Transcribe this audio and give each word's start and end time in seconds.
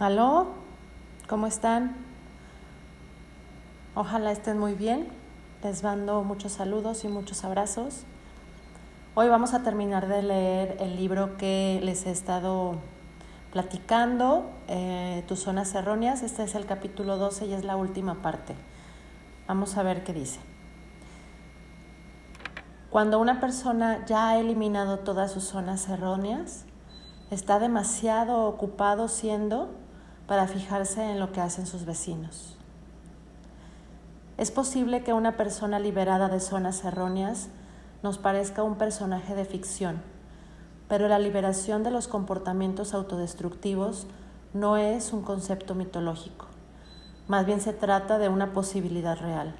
Aló, 0.00 0.46
¿cómo 1.28 1.48
están? 1.48 1.96
Ojalá 3.96 4.30
estén 4.30 4.56
muy 4.56 4.74
bien. 4.74 5.08
Les 5.64 5.82
mando 5.82 6.22
muchos 6.22 6.52
saludos 6.52 7.02
y 7.02 7.08
muchos 7.08 7.42
abrazos. 7.42 8.04
Hoy 9.16 9.28
vamos 9.28 9.54
a 9.54 9.64
terminar 9.64 10.06
de 10.06 10.22
leer 10.22 10.76
el 10.78 10.94
libro 10.94 11.36
que 11.36 11.80
les 11.82 12.06
he 12.06 12.12
estado 12.12 12.76
platicando, 13.50 14.48
eh, 14.68 15.24
Tus 15.26 15.40
zonas 15.40 15.74
erróneas. 15.74 16.22
Este 16.22 16.44
es 16.44 16.54
el 16.54 16.64
capítulo 16.64 17.16
12 17.16 17.46
y 17.46 17.54
es 17.54 17.64
la 17.64 17.74
última 17.74 18.22
parte. 18.22 18.54
Vamos 19.48 19.76
a 19.76 19.82
ver 19.82 20.04
qué 20.04 20.12
dice. 20.12 20.38
Cuando 22.90 23.18
una 23.18 23.40
persona 23.40 24.06
ya 24.06 24.28
ha 24.28 24.38
eliminado 24.38 25.00
todas 25.00 25.32
sus 25.32 25.42
zonas 25.42 25.88
erróneas, 25.88 26.66
está 27.32 27.58
demasiado 27.58 28.44
ocupado 28.46 29.08
siendo 29.08 29.87
para 30.28 30.46
fijarse 30.46 31.10
en 31.10 31.18
lo 31.18 31.32
que 31.32 31.40
hacen 31.40 31.66
sus 31.66 31.86
vecinos. 31.86 32.54
Es 34.36 34.52
posible 34.52 35.02
que 35.02 35.14
una 35.14 35.36
persona 35.36 35.80
liberada 35.80 36.28
de 36.28 36.38
zonas 36.38 36.84
erróneas 36.84 37.48
nos 38.02 38.18
parezca 38.18 38.62
un 38.62 38.76
personaje 38.76 39.34
de 39.34 39.46
ficción, 39.46 40.02
pero 40.86 41.08
la 41.08 41.18
liberación 41.18 41.82
de 41.82 41.90
los 41.90 42.06
comportamientos 42.06 42.94
autodestructivos 42.94 44.06
no 44.52 44.76
es 44.76 45.12
un 45.12 45.22
concepto 45.22 45.74
mitológico, 45.74 46.46
más 47.26 47.46
bien 47.46 47.60
se 47.60 47.72
trata 47.72 48.18
de 48.18 48.28
una 48.28 48.52
posibilidad 48.52 49.18
real. 49.18 49.54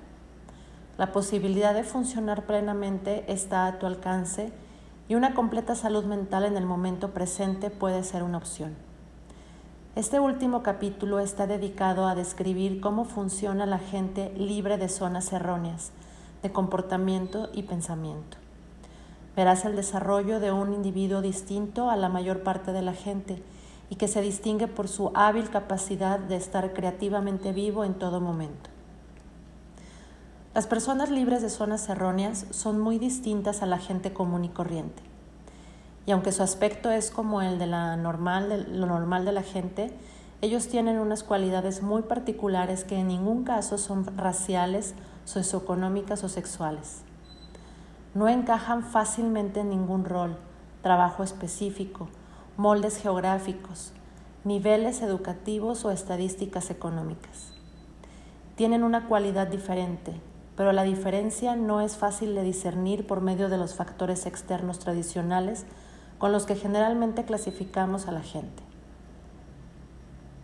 La 0.98 1.12
posibilidad 1.12 1.74
de 1.74 1.84
funcionar 1.84 2.44
plenamente 2.44 3.24
está 3.32 3.66
a 3.66 3.78
tu 3.78 3.86
alcance 3.86 4.52
y 5.08 5.14
una 5.14 5.32
completa 5.32 5.74
salud 5.74 6.04
mental 6.04 6.44
en 6.44 6.56
el 6.56 6.66
momento 6.66 7.10
presente 7.10 7.70
puede 7.70 8.04
ser 8.04 8.22
una 8.22 8.38
opción. 8.38 8.87
Este 9.98 10.20
último 10.20 10.62
capítulo 10.62 11.18
está 11.18 11.48
dedicado 11.48 12.06
a 12.06 12.14
describir 12.14 12.80
cómo 12.80 13.04
funciona 13.04 13.66
la 13.66 13.80
gente 13.80 14.32
libre 14.36 14.78
de 14.78 14.88
zonas 14.88 15.32
erróneas 15.32 15.90
de 16.40 16.52
comportamiento 16.52 17.48
y 17.52 17.64
pensamiento. 17.64 18.36
Verás 19.34 19.64
el 19.64 19.74
desarrollo 19.74 20.38
de 20.38 20.52
un 20.52 20.72
individuo 20.72 21.20
distinto 21.20 21.90
a 21.90 21.96
la 21.96 22.08
mayor 22.08 22.44
parte 22.44 22.70
de 22.70 22.80
la 22.80 22.92
gente 22.92 23.42
y 23.90 23.96
que 23.96 24.06
se 24.06 24.22
distingue 24.22 24.68
por 24.68 24.86
su 24.86 25.10
hábil 25.16 25.50
capacidad 25.50 26.20
de 26.20 26.36
estar 26.36 26.74
creativamente 26.74 27.52
vivo 27.52 27.84
en 27.84 27.94
todo 27.94 28.20
momento. 28.20 28.70
Las 30.54 30.68
personas 30.68 31.10
libres 31.10 31.42
de 31.42 31.50
zonas 31.50 31.88
erróneas 31.88 32.46
son 32.50 32.78
muy 32.78 33.00
distintas 33.00 33.62
a 33.62 33.66
la 33.66 33.78
gente 33.78 34.12
común 34.12 34.44
y 34.44 34.48
corriente 34.48 35.07
y 36.08 36.10
aunque 36.10 36.32
su 36.32 36.42
aspecto 36.42 36.90
es 36.90 37.10
como 37.10 37.42
el 37.42 37.58
de 37.58 37.66
la 37.66 37.94
normal, 37.98 38.48
de, 38.48 38.56
lo 38.56 38.86
normal 38.86 39.26
de 39.26 39.32
la 39.32 39.42
gente, 39.42 39.92
ellos 40.40 40.66
tienen 40.68 40.98
unas 40.98 41.22
cualidades 41.22 41.82
muy 41.82 42.00
particulares 42.00 42.82
que 42.82 42.98
en 42.98 43.08
ningún 43.08 43.44
caso 43.44 43.76
son 43.76 44.16
raciales, 44.16 44.94
socioeconómicas 45.26 46.24
o 46.24 46.30
sexuales. 46.30 47.02
No 48.14 48.26
encajan 48.26 48.84
fácilmente 48.84 49.60
en 49.60 49.68
ningún 49.68 50.06
rol, 50.06 50.38
trabajo 50.80 51.22
específico, 51.22 52.08
moldes 52.56 52.96
geográficos, 52.96 53.92
niveles 54.44 55.02
educativos 55.02 55.84
o 55.84 55.90
estadísticas 55.90 56.70
económicas. 56.70 57.52
Tienen 58.54 58.82
una 58.82 59.08
cualidad 59.08 59.48
diferente, 59.48 60.18
pero 60.56 60.72
la 60.72 60.84
diferencia 60.84 61.54
no 61.54 61.82
es 61.82 61.98
fácil 61.98 62.34
de 62.34 62.44
discernir 62.44 63.06
por 63.06 63.20
medio 63.20 63.50
de 63.50 63.58
los 63.58 63.74
factores 63.74 64.24
externos 64.24 64.78
tradicionales 64.78 65.66
con 66.18 66.32
los 66.32 66.46
que 66.46 66.56
generalmente 66.56 67.24
clasificamos 67.24 68.08
a 68.08 68.12
la 68.12 68.22
gente. 68.22 68.62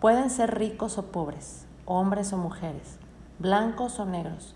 Pueden 0.01 0.31
ser 0.31 0.59
ricos 0.59 0.99
o 0.99 1.07
pobres, 1.07 1.67
hombres 1.87 2.33
o 2.33 2.37
mujeres, 2.37 2.99
blancos 3.39 3.99
o 3.99 4.07
negros, 4.07 4.55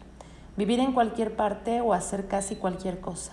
vivir 0.56 0.80
en 0.80 0.92
cualquier 0.92 1.36
parte 1.36 1.80
o 1.80 1.92
hacer 1.92 2.28
casi 2.28 2.56
cualquier 2.56 3.00
cosa. 3.00 3.32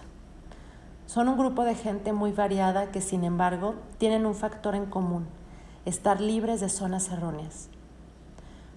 Son 1.05 1.29
un 1.29 1.37
grupo 1.37 1.63
de 1.63 1.75
gente 1.75 2.13
muy 2.13 2.31
variada 2.31 2.91
que, 2.91 3.01
sin 3.01 3.23
embargo, 3.23 3.75
tienen 3.97 4.25
un 4.25 4.33
factor 4.33 4.75
en 4.75 4.85
común, 4.87 5.27
estar 5.85 6.19
libres 6.19 6.61
de 6.61 6.69
zonas 6.69 7.09
erróneas. 7.09 7.69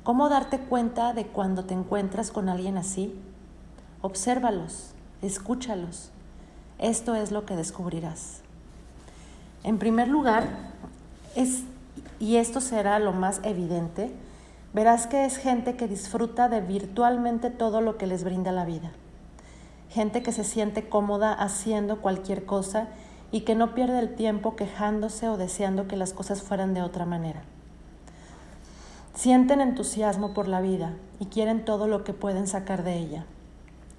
¿Cómo 0.02 0.28
darte 0.28 0.58
cuenta 0.58 1.14
de 1.14 1.26
cuando 1.26 1.64
te 1.64 1.74
encuentras 1.74 2.30
con 2.30 2.48
alguien 2.48 2.76
así? 2.76 3.18
Obsérvalos, 4.02 4.94
escúchalos. 5.22 6.10
Esto 6.78 7.14
es 7.14 7.32
lo 7.32 7.44
que 7.46 7.56
descubrirás. 7.56 8.42
En 9.64 9.78
primer 9.78 10.08
lugar, 10.08 10.48
es, 11.34 11.64
y 12.18 12.36
esto 12.36 12.60
será 12.60 12.98
lo 12.98 13.12
más 13.12 13.40
evidente, 13.42 14.12
verás 14.72 15.06
que 15.06 15.24
es 15.24 15.36
gente 15.36 15.76
que 15.76 15.88
disfruta 15.88 16.48
de 16.48 16.60
virtualmente 16.60 17.50
todo 17.50 17.80
lo 17.80 17.96
que 17.98 18.06
les 18.06 18.24
brinda 18.24 18.52
la 18.52 18.64
vida. 18.64 18.92
Gente 19.90 20.22
que 20.22 20.32
se 20.32 20.44
siente 20.44 20.88
cómoda 20.88 21.32
haciendo 21.32 22.00
cualquier 22.00 22.44
cosa 22.44 22.88
y 23.30 23.40
que 23.40 23.54
no 23.54 23.74
pierde 23.74 23.98
el 23.98 24.14
tiempo 24.14 24.56
quejándose 24.56 25.28
o 25.28 25.36
deseando 25.36 25.88
que 25.88 25.96
las 25.96 26.12
cosas 26.12 26.42
fueran 26.42 26.74
de 26.74 26.82
otra 26.82 27.04
manera. 27.04 27.42
Sienten 29.14 29.60
entusiasmo 29.60 30.32
por 30.32 30.46
la 30.46 30.60
vida 30.60 30.92
y 31.18 31.26
quieren 31.26 31.64
todo 31.64 31.88
lo 31.88 32.04
que 32.04 32.12
pueden 32.12 32.46
sacar 32.46 32.84
de 32.84 32.96
ella. 32.96 33.26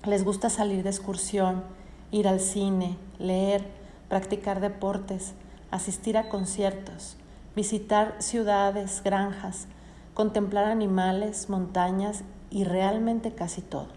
Les 0.06 0.24
gusta 0.24 0.50
salir 0.50 0.84
de 0.84 0.90
excursión, 0.90 1.64
ir 2.12 2.28
al 2.28 2.40
cine, 2.40 2.98
leer, 3.18 3.68
practicar 4.08 4.62
deportes, 4.62 5.34
asistir 5.72 6.18
a 6.18 6.30
conciertos, 6.30 7.18
visitar 7.56 8.16
ciudades, 8.20 9.02
granjas, 9.04 9.68
contemplar 10.14 10.66
animales, 10.66 11.50
montañas 11.50 12.24
y 12.50 12.64
realmente 12.64 13.34
casi 13.34 13.62
todo. 13.62 13.88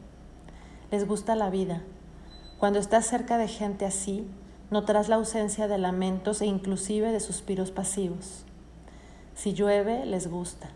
Les 0.90 1.06
gusta 1.06 1.34
la 1.34 1.50
vida. 1.50 1.82
Cuando 2.58 2.78
estás 2.78 3.06
cerca 3.06 3.38
de 3.38 3.48
gente 3.48 3.86
así, 3.86 4.26
notarás 4.70 5.08
la 5.08 5.16
ausencia 5.16 5.68
de 5.68 5.78
lamentos 5.78 6.40
e 6.40 6.46
inclusive 6.46 7.12
de 7.12 7.20
suspiros 7.20 7.70
pasivos. 7.70 8.44
Si 9.34 9.54
llueve, 9.54 10.06
les 10.06 10.28
gusta. 10.28 10.68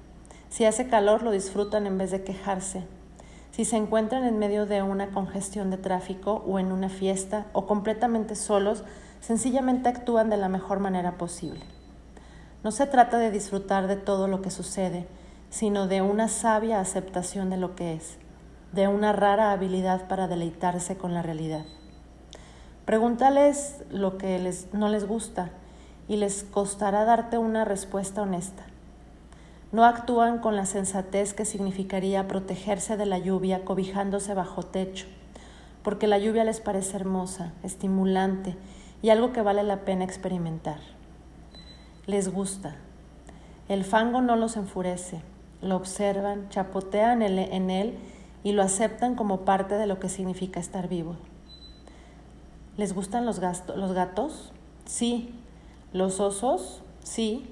Si 0.49 0.65
hace 0.65 0.89
calor, 0.89 1.23
lo 1.23 1.31
disfrutan 1.31 1.87
en 1.87 1.99
vez 1.99 2.11
de 2.11 2.25
quejarse. 2.25 2.85
Si 3.51 3.65
se 3.65 3.77
encuentran 3.77 4.25
en 4.25 4.39
medio 4.39 4.67
de 4.67 4.83
una 4.83 5.09
congestión 5.11 5.71
de 5.71 5.77
tráfico 5.77 6.45
o 6.47 6.59
en 6.59 6.73
una 6.73 6.89
fiesta 6.89 7.47
o 7.53 7.67
completamente 7.67 8.35
solos, 8.35 8.85
sencillamente 9.21 9.89
actúan 9.89 10.31
de 10.31 10.37
la 10.37 10.49
mejor 10.49 10.81
manera 10.81 11.19
posible. 11.19 11.61
No 12.63 12.73
se 12.73 12.87
trata 12.87 13.19
de 13.19 13.31
disfrutar 13.31 13.87
de 13.87 13.97
todo 13.97 14.29
lo 14.29 14.43
que 14.43 14.51
sucede, 14.51 15.07
sino 15.51 15.87
de 15.87 16.03
una 16.03 16.29
sabia 16.29 16.81
aceptación 16.81 17.51
de 17.51 17.57
lo 17.57 17.77
que 17.77 17.95
es, 17.95 18.19
de 18.73 18.89
una 18.89 19.13
rara 19.13 19.53
habilidad 19.53 20.09
para 20.09 20.27
deleitarse 20.27 20.97
con 20.97 21.15
la 21.15 21.23
realidad. 21.23 21.65
Pregúntales 22.85 23.83
lo 23.91 24.19
que 24.19 24.39
les, 24.39 24.73
no 24.73 24.89
les 24.89 25.07
gusta 25.07 25.51
y 26.09 26.17
les 26.17 26.45
costará 26.45 27.05
darte 27.05 27.39
una 27.39 27.65
respuesta 27.65 28.23
honesta. 28.23 28.65
No 29.73 29.85
actúan 29.85 30.39
con 30.39 30.57
la 30.57 30.67
sensatez 30.67 31.35
que 31.35 31.45
significaría 31.45 32.29
protegerse 32.29 32.97
de 32.97 33.07
la 33.07 33.19
lluvia 33.19 33.65
cobijándose 33.65 34.35
bajo 34.35 34.63
techo, 34.63 35.07
porque 35.83 36.07
la 36.07 36.19
lluvia 36.19 36.45
les 36.45 36.61
parece 36.61 36.97
hermosa, 36.97 37.53
estimulante 37.63 38.57
y 39.03 39.11
algo 39.11 39.33
que 39.33 39.43
vale 39.43 39.63
la 39.63 39.85
pena 39.85 40.05
experimentar. 40.05 40.81
Les 42.07 42.33
gusta. 42.33 42.77
El 43.69 43.85
fango 43.85 44.21
no 44.21 44.37
los 44.37 44.57
enfurece, 44.57 45.23
lo 45.61 45.77
observan, 45.77 46.49
chapotean 46.51 47.23
en 47.23 47.71
él 47.71 47.99
y 48.45 48.53
lo 48.53 48.63
aceptan 48.63 49.17
como 49.17 49.41
parte 49.41 49.75
de 49.75 49.87
lo 49.87 49.99
que 49.99 50.09
significa 50.09 50.61
estar 50.61 50.89
vivo. 50.89 51.17
¿Les 52.77 52.93
gustan 52.93 53.25
los, 53.25 53.41
los 53.41 53.93
gatos? 53.93 54.53
Sí. 54.85 55.35
¿Los 55.93 56.21
osos? 56.21 56.83
Sí. 57.03 57.51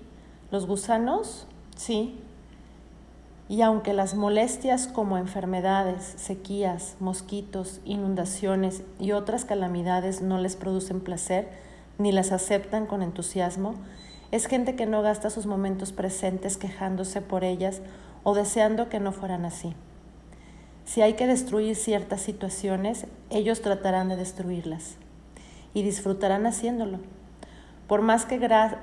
¿Los 0.50 0.66
gusanos? 0.66 1.47
Sí. 1.77 2.21
Y 3.49 3.61
aunque 3.61 3.93
las 3.93 4.15
molestias 4.15 4.87
como 4.87 5.19
enfermedades, 5.19 6.15
sequías, 6.17 6.97
mosquitos, 6.99 7.81
inundaciones 7.85 8.83
y 8.99 9.13
otras 9.13 9.45
calamidades 9.45 10.23
no 10.23 10.39
les 10.39 10.57
producen 10.57 11.01
placer, 11.01 11.49
ni 11.99 12.11
las 12.11 12.33
aceptan 12.33 12.87
con 12.87 13.03
entusiasmo, 13.03 13.75
es 14.31 14.47
gente 14.47 14.77
que 14.77 14.87
no 14.87 15.03
gasta 15.03 15.29
sus 15.29 15.45
momentos 15.45 15.93
presentes 15.93 16.57
quejándose 16.57 17.21
por 17.21 17.45
ellas 17.45 17.83
o 18.23 18.35
deseando 18.35 18.89
que 18.89 18.99
no 18.99 19.13
fueran 19.13 19.45
así. 19.45 19.75
Si 20.87 21.03
hay 21.03 21.13
que 21.13 21.27
destruir 21.27 21.77
ciertas 21.77 22.23
situaciones, 22.23 23.07
ellos 23.29 23.61
tratarán 23.61 24.09
de 24.09 24.17
destruirlas 24.17 24.97
y 25.75 25.83
disfrutarán 25.83 26.47
haciéndolo. 26.47 26.99
Por 27.89 28.01
más 28.01 28.25
que, 28.25 28.39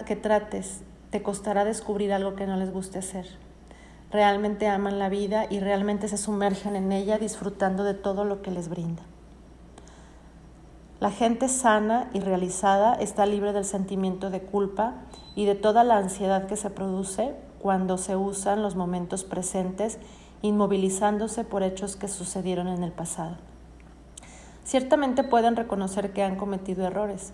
que 0.06 0.16
trates, 0.16 0.82
te 1.10 1.24
costará 1.24 1.66
descubrir 1.66 2.14
algo 2.14 2.36
que 2.36 2.46
no 2.46 2.58
les 2.58 2.72
guste 2.72 3.00
hacer 3.00 3.26
realmente 4.12 4.68
aman 4.68 5.00
la 5.00 5.10
vida 5.10 5.46
y 5.50 5.60
realmente 5.60 6.08
se 6.08 6.18
sumergen 6.18 6.76
en 6.76 6.92
ella 6.92 7.18
disfrutando 7.18 7.84
de 7.84 7.94
todo 7.94 8.26
lo 8.26 8.42
que 8.42 8.52
les 8.52 8.68
brinda. 8.68 9.04
La 11.00 11.10
gente 11.10 11.48
sana 11.48 12.10
y 12.14 12.20
realizada 12.20 12.94
está 12.94 13.26
libre 13.26 13.54
del 13.54 13.66
sentimiento 13.66 14.30
de 14.30 14.42
culpa 14.42 14.96
y 15.36 15.46
de 15.46 15.56
toda 15.56 15.84
la 15.84 15.98
ansiedad 15.98 16.46
que 16.46 16.58
se 16.58 16.70
produce 16.70 17.34
cuando 17.60 17.98
se 17.98 18.16
usan 18.16 18.62
los 18.62 18.76
momentos 18.76 19.24
presentes, 19.24 19.98
inmovilizándose 20.42 21.44
por 21.44 21.64
hechos 21.64 21.96
que 21.96 22.08
sucedieron 22.08 22.68
en 22.68 22.84
el 22.84 22.92
pasado. 22.92 23.38
Ciertamente 24.64 25.24
pueden 25.24 25.56
reconocer 25.56 26.14
que 26.14 26.24
han 26.24 26.36
cometido 26.36 26.86
errores 26.86 27.34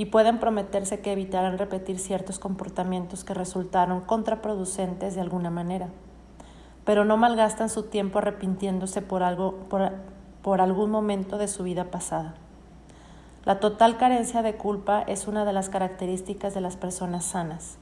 y 0.00 0.06
pueden 0.06 0.38
prometerse 0.38 1.00
que 1.00 1.12
evitarán 1.12 1.58
repetir 1.58 1.98
ciertos 1.98 2.38
comportamientos 2.38 3.22
que 3.22 3.34
resultaron 3.34 4.00
contraproducentes 4.00 5.14
de 5.14 5.20
alguna 5.20 5.50
manera, 5.50 5.90
pero 6.86 7.04
no 7.04 7.18
malgastan 7.18 7.68
su 7.68 7.82
tiempo 7.82 8.16
arrepintiéndose 8.16 9.02
por, 9.02 9.22
algo, 9.22 9.58
por, 10.40 10.60
algún 10.62 10.90
momento 10.90 11.36
de 11.36 11.48
su 11.48 11.64
vida 11.64 11.90
pasada. 11.90 12.32
La 13.44 13.60
total 13.60 13.98
carencia 13.98 14.40
de 14.40 14.54
culpa 14.54 15.02
es 15.02 15.28
una 15.28 15.44
de 15.44 15.52
las 15.52 15.68
características 15.68 16.54
de 16.54 16.62
las 16.62 16.76
personas 16.76 17.26
sanas. 17.26 17.76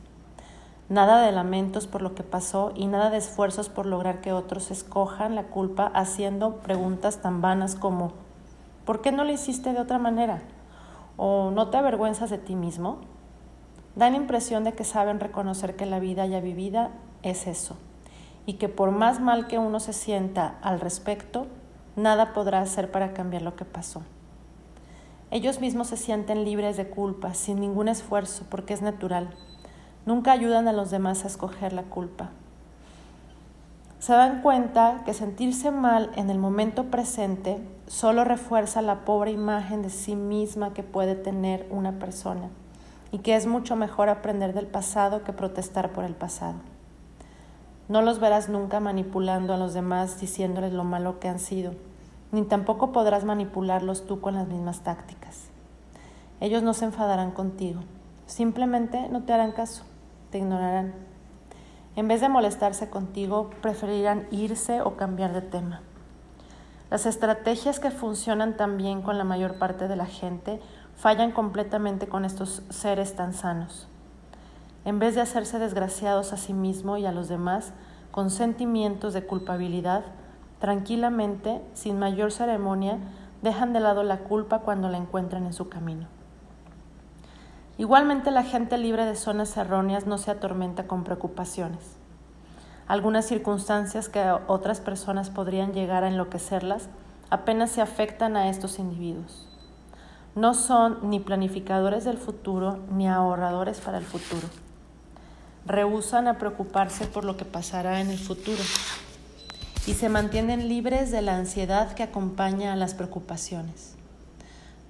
Nada 0.89 1.23
de 1.23 1.31
lamentos 1.31 1.87
por 1.87 2.03
lo 2.03 2.17
que 2.17 2.25
pasó 2.25 2.73
y 2.75 2.89
nada 2.89 3.11
de 3.11 3.19
esfuerzos 3.19 3.69
por 3.69 3.87
lograr 3.87 4.21
que 4.21 4.33
otros 4.33 4.73
escojan 4.73 5.37
la 5.37 5.45
culpa 5.45 5.93
haciendo 5.95 6.57
preguntas 6.57 7.23
tan 7.23 7.41
vanas 7.41 7.77
como 7.77 8.11
¿por 8.85 9.03
qué 9.03 9.13
no 9.13 9.23
lo 9.23 9.31
hiciste 9.31 9.73
de 9.73 9.79
otra 9.79 10.01
manera? 10.01 10.43
¿O 11.19 11.51
no 11.51 11.69
te 11.69 11.77
avergüenzas 11.77 12.31
de 12.31 12.39
ti 12.39 12.55
mismo? 12.55 13.01
Dan 13.97 14.15
impresión 14.15 14.65
de 14.65 14.73
que 14.73 14.85
saben 14.85 15.21
reconocer 15.21 15.77
que 15.77 15.85
la 15.85 15.99
vida 15.99 16.25
ya 16.25 16.41
vivida 16.41 16.93
es 17.23 17.47
eso 17.47 17.77
y 18.47 18.55
que 18.55 18.71
por 18.71 18.93
más 18.93 19.21
mal 19.21 19.47
que 19.49 19.59
uno 19.59 19.81
se 19.81 19.93
sienta 19.93 20.57
al 20.63 20.81
respecto, 20.81 21.49
nada 21.97 22.33
podrá 22.33 22.61
hacer 22.61 22.91
para 22.91 23.13
cambiar 23.13 23.43
lo 23.43 23.57
que 23.57 23.67
pasó. 23.67 24.03
Ellos 25.31 25.61
mismos 25.61 25.89
se 25.89 25.99
sienten 25.99 26.45
libres 26.45 26.79
de 26.79 26.89
culpa, 26.89 27.35
sin 27.35 27.61
ningún 27.61 27.89
esfuerzo, 27.89 28.47
porque 28.49 28.73
es 28.73 28.81
natural. 28.81 29.35
Nunca 30.07 30.33
ayudan 30.33 30.69
a 30.69 30.73
los 30.73 30.91
demás 30.91 31.25
a 31.25 31.27
escoger 31.27 31.75
la 31.75 31.83
culpa 31.83 32.31
se 33.99 34.13
dan 34.13 34.43
cuenta 34.43 35.03
que 35.05 35.13
sentirse 35.13 35.71
mal 35.71 36.11
en 36.15 36.31
el 36.31 36.39
momento 36.39 36.85
presente 36.85 37.61
solo 37.89 38.25
refuerza 38.25 38.81
la 38.81 39.05
pobre 39.05 39.33
imagen 39.33 39.83
de 39.83 39.91
sí 39.91 40.15
misma 40.15 40.73
que 40.73 40.83
puede 40.83 41.15
tener 41.15 41.67
una 41.71 41.99
persona 41.99 42.49
y 43.11 43.19
que 43.19 43.35
es 43.35 43.47
mucho 43.47 43.75
mejor 43.75 44.09
aprender 44.09 44.55
del 44.55 44.67
pasado 44.67 45.25
que 45.25 45.33
protestar 45.33 45.93
por 45.93 46.05
el 46.05 46.15
pasado. 46.15 46.57
No 47.89 48.03
los 48.03 48.21
verás 48.21 48.49
nunca 48.49 48.81
manipulando 48.81 49.55
a 49.55 49.57
los 49.57 49.75
demás 49.75 50.21
diciéndoles 50.21 50.73
lo 50.73 50.85
malo 50.85 51.19
que 51.19 51.29
han 51.29 51.39
sido, 51.39 51.73
ni 52.31 52.43
tampoco 52.43 52.93
podrás 52.93 53.25
manipularlos 53.25 54.07
tú 54.07 54.21
con 54.21 54.35
las 54.35 54.47
mismas 54.47 54.81
tácticas. 54.81 55.49
Ellos 56.41 56.63
no 56.63 56.75
se 56.75 56.85
enfadarán 56.85 57.33
contigo, 57.33 57.81
simplemente 58.27 59.09
no 59.09 59.23
te 59.23 59.33
harán 59.33 59.53
caso, 59.53 59.85
te 60.31 60.39
ignorarán. 60.39 61.08
En 61.99 62.07
vez 62.07 62.21
de 62.21 62.29
molestarse 62.29 62.89
contigo, 62.89 63.51
preferirán 63.61 64.29
irse 64.31 64.83
o 64.83 64.97
cambiar 64.97 65.33
de 65.33 65.43
tema. 65.43 65.81
Las 66.93 67.07
estrategias 67.07 67.81
que 67.81 67.91
funcionan 67.91 68.57
tan 68.57 68.77
bien 68.77 69.03
con 69.03 69.19
la 69.19 69.25
mayor 69.25 69.59
parte 69.59 69.89
de 69.89 69.97
la 69.97 70.07
gente 70.07 70.61
fallan 70.95 71.33
completamente 71.33 72.07
con 72.07 72.25
estos 72.25 72.63
seres 72.71 73.17
tan 73.17 73.35
sanos. 73.35 73.89
En 74.85 75.01
vez 75.01 75.17
de 75.17 75.23
hacerse 75.23 75.59
desgraciados 75.59 76.33
a 76.33 76.37
sí 76.37 76.53
mismo 76.53 76.99
y 76.99 77.05
a 77.07 77.11
los 77.11 77.27
demás 77.27 77.73
con 78.13 78.31
sentimientos 78.31 79.13
de 79.13 79.27
culpabilidad, 79.27 80.05
tranquilamente, 80.61 81.61
sin 81.75 81.99
mayor 81.99 82.31
ceremonia, 82.31 82.99
dejan 83.43 83.73
de 83.73 83.81
lado 83.81 84.05
la 84.05 84.19
culpa 84.19 84.61
cuando 84.61 84.89
la 84.89 84.99
encuentran 84.99 85.47
en 85.47 85.53
su 85.53 85.69
camino. 85.69 86.18
Igualmente 87.79 88.33
la 88.33 88.43
gente 88.43 88.77
libre 88.77 89.05
de 89.05 89.15
zonas 89.15 89.57
erróneas 89.57 90.05
no 90.05 90.19
se 90.19 90.33
atormenta 90.33 90.89
con 90.89 91.05
preocupaciones. 91.05 91.79
Algunas 92.89 93.25
circunstancias 93.25 94.09
que 94.09 94.35
otras 94.49 94.81
personas 94.81 95.31
podrían 95.31 95.73
llegar 95.73 96.03
a 96.03 96.09
enloquecerlas 96.09 96.89
apenas 97.31 97.71
se 97.71 97.81
afectan 97.81 98.37
a 98.37 98.49
estos 98.49 98.81
individuos. 98.81 99.47
No 100.35 100.55
son 100.55 101.09
ni 101.09 101.21
planificadores 101.21 102.05
del 102.05 102.19
futuro 102.19 102.81
ni 102.91 103.09
ahorradores 103.09 103.79
para 103.79 103.99
el 103.99 104.05
futuro. 104.05 104.49
Rehusan 105.65 106.27
a 106.27 106.37
preocuparse 106.37 107.07
por 107.07 107.25
lo 107.25 107.37
que 107.37 107.45
pasará 107.45 108.01
en 108.01 108.11
el 108.11 108.19
futuro 108.19 108.63
y 109.87 109.95
se 109.95 110.09
mantienen 110.09 110.69
libres 110.69 111.13
de 111.13 111.23
la 111.23 111.37
ansiedad 111.37 111.93
que 111.93 112.03
acompaña 112.03 112.73
a 112.73 112.77
las 112.77 112.95
preocupaciones. 112.95 113.95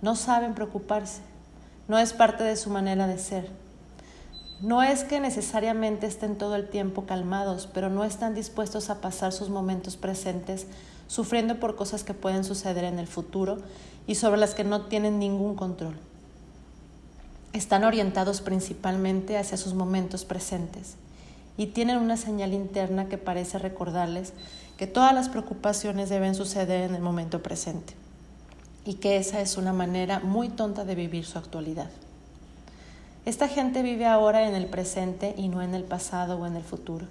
No 0.00 0.16
saben 0.16 0.54
preocuparse 0.54 1.27
no 1.88 1.98
es 1.98 2.12
parte 2.12 2.44
de 2.44 2.56
su 2.56 2.68
manera 2.68 3.06
de 3.06 3.18
ser. 3.18 3.48
No 4.60 4.82
es 4.82 5.04
que 5.04 5.20
necesariamente 5.20 6.06
estén 6.06 6.36
todo 6.36 6.54
el 6.54 6.68
tiempo 6.68 7.06
calmados, 7.06 7.68
pero 7.72 7.88
no 7.88 8.04
están 8.04 8.34
dispuestos 8.34 8.90
a 8.90 9.00
pasar 9.00 9.32
sus 9.32 9.48
momentos 9.48 9.96
presentes 9.96 10.66
sufriendo 11.06 11.58
por 11.58 11.76
cosas 11.76 12.04
que 12.04 12.12
pueden 12.12 12.44
suceder 12.44 12.84
en 12.84 12.98
el 12.98 13.06
futuro 13.06 13.58
y 14.06 14.16
sobre 14.16 14.38
las 14.38 14.54
que 14.54 14.64
no 14.64 14.82
tienen 14.82 15.18
ningún 15.18 15.54
control. 15.54 15.96
Están 17.54 17.84
orientados 17.84 18.42
principalmente 18.42 19.38
hacia 19.38 19.56
sus 19.56 19.72
momentos 19.72 20.26
presentes 20.26 20.96
y 21.56 21.68
tienen 21.68 21.96
una 21.96 22.18
señal 22.18 22.52
interna 22.52 23.08
que 23.08 23.16
parece 23.16 23.58
recordarles 23.58 24.34
que 24.76 24.86
todas 24.86 25.14
las 25.14 25.30
preocupaciones 25.30 26.10
deben 26.10 26.34
suceder 26.34 26.82
en 26.82 26.94
el 26.94 27.00
momento 27.00 27.42
presente 27.42 27.94
y 28.88 28.94
que 28.94 29.18
esa 29.18 29.42
es 29.42 29.58
una 29.58 29.74
manera 29.74 30.18
muy 30.20 30.48
tonta 30.48 30.86
de 30.86 30.94
vivir 30.94 31.26
su 31.26 31.36
actualidad. 31.36 31.90
Esta 33.26 33.46
gente 33.46 33.82
vive 33.82 34.06
ahora 34.06 34.48
en 34.48 34.54
el 34.54 34.64
presente 34.64 35.34
y 35.36 35.48
no 35.48 35.60
en 35.60 35.74
el 35.74 35.84
pasado 35.84 36.38
o 36.38 36.46
en 36.46 36.56
el 36.56 36.62
futuro. 36.62 37.04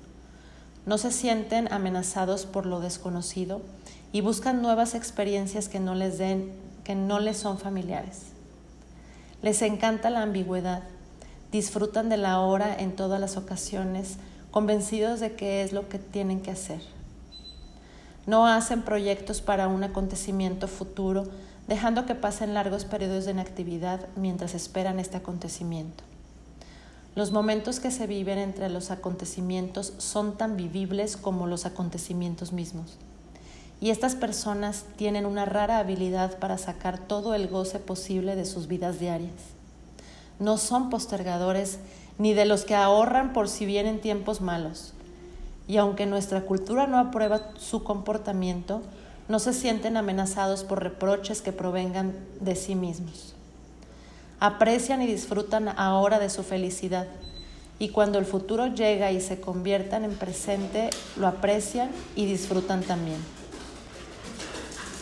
No 0.88 0.98
se 0.98 1.12
sienten 1.12 1.72
amenazados 1.72 2.48
por 2.48 2.66
lo 2.66 2.80
desconocido 2.80 3.62
y 4.12 4.22
buscan 4.22 4.64
nuevas 4.64 4.96
experiencias 4.96 5.70
que 5.70 5.80
no 5.80 5.94
les 5.94 6.18
den, 6.18 6.52
que 6.84 6.96
no 6.96 7.20
les 7.20 7.38
son 7.38 7.60
familiares. 7.60 8.24
Les 9.44 9.62
encanta 9.62 10.10
la 10.10 10.24
ambigüedad, 10.24 10.82
disfrutan 11.52 12.10
de 12.10 12.18
la 12.18 12.40
hora 12.40 12.76
en 12.76 12.96
todas 12.96 13.22
las 13.22 13.38
ocasiones, 13.38 14.18
convencidos 14.50 15.20
de 15.20 15.36
que 15.36 15.62
es 15.62 15.74
lo 15.74 15.90
que 15.90 16.00
tienen 16.00 16.42
que 16.42 16.50
hacer. 16.50 16.82
No 18.26 18.48
hacen 18.48 18.82
proyectos 18.82 19.42
para 19.42 19.68
un 19.68 19.84
acontecimiento 19.84 20.68
futuro, 20.68 21.28
dejando 21.68 22.06
que 22.06 22.16
pasen 22.16 22.54
largos 22.54 22.86
periodos 22.86 23.26
de 23.26 23.32
inactividad 23.32 24.08
mientras 24.16 24.54
esperan 24.54 25.00
este 25.00 25.18
acontecimiento. 25.18 26.04
Los 27.16 27.32
momentos 27.32 27.80
que 27.80 27.92
se 27.92 28.08
viven 28.08 28.38
entre 28.38 28.70
los 28.70 28.92
acontecimientos 28.92 29.94
son 29.98 30.38
tan 30.38 30.56
vivibles 30.56 31.18
como 31.18 31.48
los 31.48 31.66
acontecimientos 31.66 32.54
mismos. 32.54 32.98
Y 33.82 33.90
estas 33.90 34.16
personas 34.16 34.86
tienen 34.96 35.26
una 35.26 35.46
rara 35.46 35.80
habilidad 35.80 36.38
para 36.40 36.58
sacar 36.58 37.00
todo 37.00 37.36
el 37.36 37.48
goce 37.48 37.80
posible 37.80 38.36
de 38.36 38.46
sus 38.46 38.68
vidas 38.68 39.00
diarias. 39.00 39.34
No 40.40 40.58
son 40.58 40.90
postergadores 40.90 41.80
ni 42.18 42.34
de 42.34 42.46
los 42.46 42.66
que 42.66 42.76
ahorran 42.76 43.34
por 43.34 43.50
si 43.50 43.66
vienen 43.66 44.00
tiempos 44.00 44.42
malos. 44.42 44.94
Y 45.68 45.78
aunque 45.78 46.06
nuestra 46.06 46.42
cultura 46.42 46.88
no 46.88 46.98
aprueba 46.98 47.50
su 47.58 47.84
comportamiento, 47.84 48.82
no 49.28 49.40
se 49.40 49.54
sienten 49.54 49.98
amenazados 49.98 50.64
por 50.64 50.82
reproches 50.82 51.42
que 51.42 51.52
provengan 51.52 52.14
de 52.40 52.56
sí 52.56 52.76
mismos. 52.76 53.34
Aprecian 54.40 55.02
y 55.02 55.08
disfrutan 55.08 55.70
ahora 55.78 56.20
de 56.20 56.30
su 56.30 56.44
felicidad 56.44 57.08
y 57.80 57.90
cuando 57.90 58.18
el 58.18 58.26
futuro 58.26 58.68
llega 58.68 59.12
y 59.12 59.22
se 59.22 59.40
conviertan 59.40 60.04
en 60.04 60.16
presente, 60.16 60.90
lo 61.16 61.28
aprecian 61.28 61.90
y 62.16 62.26
disfrutan 62.26 62.82
también. 62.82 63.18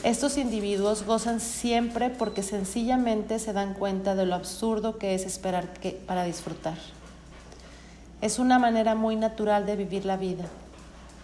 Estos 0.03 0.37
individuos 0.37 1.03
gozan 1.03 1.39
siempre 1.39 2.09
porque 2.09 2.43
sencillamente 2.43 3.39
se 3.39 3.53
dan 3.53 3.73
cuenta 3.73 4.13
de 4.13 4.25
lo 4.25 4.35
absurdo 4.35 4.97
que 4.97 5.15
es 5.15 5.25
esperar 5.25 5.69
para 6.05 6.25
disfrutar. 6.25 6.77
Es 8.21 8.37
una 8.37 8.59
manera 8.59 8.93
muy 8.93 9.15
natural 9.15 9.65
de 9.65 9.75
vivir 9.75 10.05
la 10.05 10.17
vida, 10.17 10.45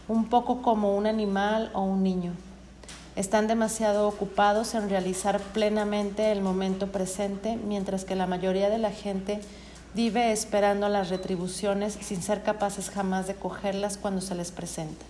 un 0.08 0.30
poco 0.30 0.62
como 0.62 0.96
un 0.98 1.06
animal 1.06 1.70
o 1.74 1.82
un 1.82 2.02
niño. 2.02 2.34
Están 3.16 3.48
demasiado 3.48 4.08
ocupados 4.08 4.74
en 4.74 4.90
realizar 4.90 5.40
plenamente 5.40 6.32
el 6.32 6.42
momento 6.42 6.88
presente, 6.88 7.58
mientras 7.58 8.06
que 8.06 8.16
la 8.16 8.26
mayoría 8.26 8.70
de 8.70 8.78
la 8.78 8.92
gente 8.92 9.42
vive 9.94 10.32
esperando 10.32 10.88
las 10.88 11.10
retribuciones 11.10 11.98
sin 12.02 12.22
ser 12.22 12.44
capaces 12.44 12.90
jamás 12.90 13.28
de 13.28 13.36
cogerlas 13.36 13.98
cuando 13.98 14.22
se 14.22 14.36
les 14.36 14.52
presenta. 14.52 15.06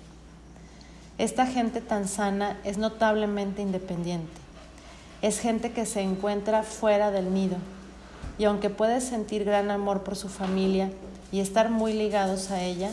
Esta 1.19 1.45
gente 1.45 1.81
tan 1.81 2.07
sana 2.07 2.59
es 2.63 2.79
notablemente 2.79 3.61
independiente. 3.61 4.31
Es 5.21 5.39
gente 5.39 5.71
que 5.71 5.85
se 5.85 6.01
encuentra 6.01 6.63
fuera 6.63 7.11
del 7.11 7.31
nido 7.31 7.57
y 8.39 8.45
aunque 8.45 8.71
puede 8.71 9.01
sentir 9.01 9.43
gran 9.43 9.69
amor 9.69 10.01
por 10.01 10.15
su 10.15 10.29
familia 10.29 10.89
y 11.31 11.41
estar 11.41 11.69
muy 11.69 11.93
ligados 11.93 12.49
a 12.49 12.63
ella, 12.63 12.89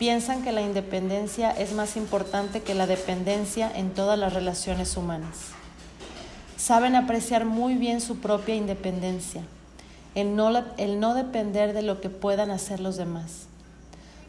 piensan 0.00 0.42
que 0.42 0.50
la 0.50 0.62
independencia 0.62 1.50
es 1.50 1.74
más 1.74 1.94
importante 1.94 2.62
que 2.62 2.74
la 2.74 2.86
dependencia 2.86 3.70
en 3.70 3.90
todas 3.90 4.18
las 4.18 4.32
relaciones 4.32 4.96
humanas. 4.96 5.50
Saben 6.56 6.96
apreciar 6.96 7.44
muy 7.44 7.74
bien 7.74 8.00
su 8.00 8.16
propia 8.16 8.54
independencia, 8.54 9.42
el 10.14 10.34
no, 10.36 10.64
el 10.78 11.00
no 11.00 11.12
depender 11.12 11.74
de 11.74 11.82
lo 11.82 12.00
que 12.00 12.08
puedan 12.08 12.50
hacer 12.50 12.80
los 12.80 12.96
demás. 12.96 13.44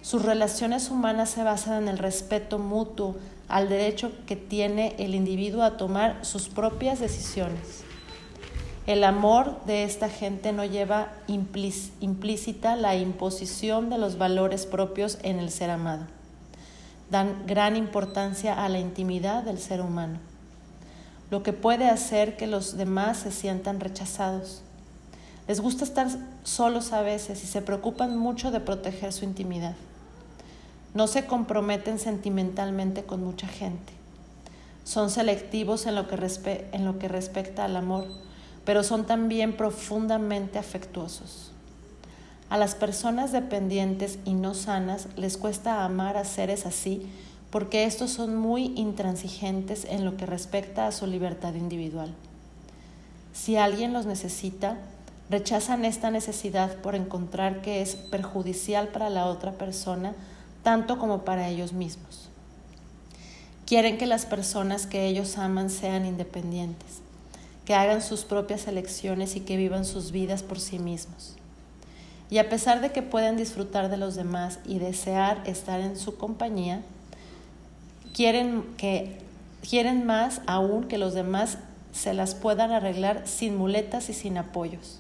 Sus 0.02 0.26
relaciones 0.26 0.90
humanas 0.90 1.30
se 1.30 1.44
basan 1.44 1.84
en 1.84 1.88
el 1.88 2.00
respeto 2.00 2.60
mutuo 2.60 3.16
al 3.48 3.70
derecho 3.70 4.12
que 4.28 4.36
tiene 4.36 4.98
el 5.00 5.16
individuo 5.16 5.64
a 5.64 5.78
tomar 5.78 6.26
sus 6.26 6.50
propias 6.50 7.00
decisiones. 7.00 7.86
El 8.92 9.06
amor 9.06 9.64
de 9.64 9.86
esta 9.86 10.10
gente 10.10 10.52
no 10.52 10.66
lleva 10.66 11.14
implícita 11.28 12.76
la 12.76 12.98
imposición 12.98 13.90
de 13.90 13.98
los 13.98 14.18
valores 14.18 14.66
propios 14.66 15.18
en 15.24 15.40
el 15.40 15.50
ser 15.50 15.70
amado. 15.70 16.08
Dan 17.10 17.46
gran 17.48 17.78
importancia 17.78 18.66
a 18.66 18.68
la 18.68 18.80
intimidad 18.80 19.44
del 19.44 19.60
ser 19.60 19.80
humano, 19.80 20.20
lo 21.30 21.42
que 21.42 21.54
puede 21.54 21.88
hacer 21.88 22.36
que 22.36 22.48
los 22.48 22.76
demás 22.76 23.20
se 23.20 23.32
sientan 23.32 23.80
rechazados. 23.80 24.62
Les 25.48 25.62
gusta 25.62 25.86
estar 25.86 26.10
solos 26.44 26.92
a 26.92 27.02
veces 27.02 27.46
y 27.46 27.48
se 27.48 27.62
preocupan 27.62 28.18
mucho 28.18 28.52
de 28.52 28.60
proteger 28.60 29.14
su 29.14 29.24
intimidad. 29.24 29.76
No 30.94 31.08
se 31.08 31.26
comprometen 31.26 31.98
sentimentalmente 31.98 33.04
con 33.04 33.24
mucha 33.24 33.48
gente. 33.48 33.94
Son 34.84 35.10
selectivos 35.10 35.86
en 35.86 35.96
lo 35.96 36.10
que, 36.10 36.68
en 36.74 36.84
lo 36.84 37.00
que 37.00 37.08
respecta 37.08 37.64
al 37.64 37.78
amor 37.78 38.06
pero 38.66 38.84
son 38.84 39.06
también 39.06 39.58
profundamente 39.58 40.60
afectuosos. 40.60 41.52
A 42.50 42.58
las 42.58 42.76
personas 42.76 43.32
dependientes 43.32 44.20
y 44.26 44.34
no 44.34 44.54
sanas 44.54 45.08
les 45.16 45.38
cuesta 45.38 45.86
amar 45.86 46.18
a 46.18 46.26
seres 46.26 46.66
así 46.66 47.10
porque 47.50 47.86
estos 47.86 48.12
son 48.12 48.36
muy 48.36 48.74
intransigentes 48.76 49.86
en 49.86 50.06
lo 50.06 50.18
que 50.18 50.26
respecta 50.26 50.88
a 50.88 50.92
su 50.92 51.08
libertad 51.08 51.54
individual. 51.54 52.14
Si 53.34 53.56
alguien 53.56 53.94
los 53.94 54.06
necesita, 54.06 54.78
rechazan 55.30 55.86
esta 55.86 56.12
necesidad 56.12 56.76
por 56.78 56.96
encontrar 56.96 57.62
que 57.62 57.82
es 57.82 57.96
perjudicial 57.96 58.90
para 58.90 59.10
la 59.10 59.26
otra 59.26 59.54
persona 59.54 60.14
tanto 60.64 61.00
como 61.00 61.24
para 61.24 61.48
ellos 61.48 61.74
mismos. 61.74 62.30
Quieren 63.66 63.98
que 63.98 64.06
las 64.06 64.26
personas 64.26 64.86
que 64.86 65.08
ellos 65.08 65.38
aman 65.38 65.70
sean 65.70 66.06
independientes 66.06 67.02
que 67.66 67.74
hagan 67.74 68.02
sus 68.02 68.24
propias 68.24 68.68
elecciones 68.68 69.36
y 69.36 69.42
que 69.42 69.58
vivan 69.58 69.86
sus 69.86 70.12
vidas 70.12 70.44
por 70.44 70.60
sí 70.60 70.80
mismos. 70.80 71.36
Y 72.30 72.38
a 72.38 72.50
pesar 72.50 72.82
de 72.82 72.92
que 72.92 73.02
pueden 73.02 73.38
disfrutar 73.38 73.90
de 73.90 73.98
los 73.98 74.16
demás 74.16 74.60
y 74.66 74.80
desear 74.80 75.44
estar 75.46 75.82
en 75.82 75.98
su 75.98 76.18
compañía, 76.18 76.82
quieren, 78.14 78.64
que, 78.78 79.18
quieren 79.68 80.06
más 80.06 80.42
aún 80.48 80.86
que 80.86 80.98
los 80.98 81.14
demás 81.14 81.58
se 81.92 82.14
las 82.14 82.36
puedan 82.36 82.72
arreglar 82.72 83.28
sin 83.28 83.58
muletas 83.58 84.10
y 84.10 84.14
sin 84.14 84.38
apoyos. 84.38 85.00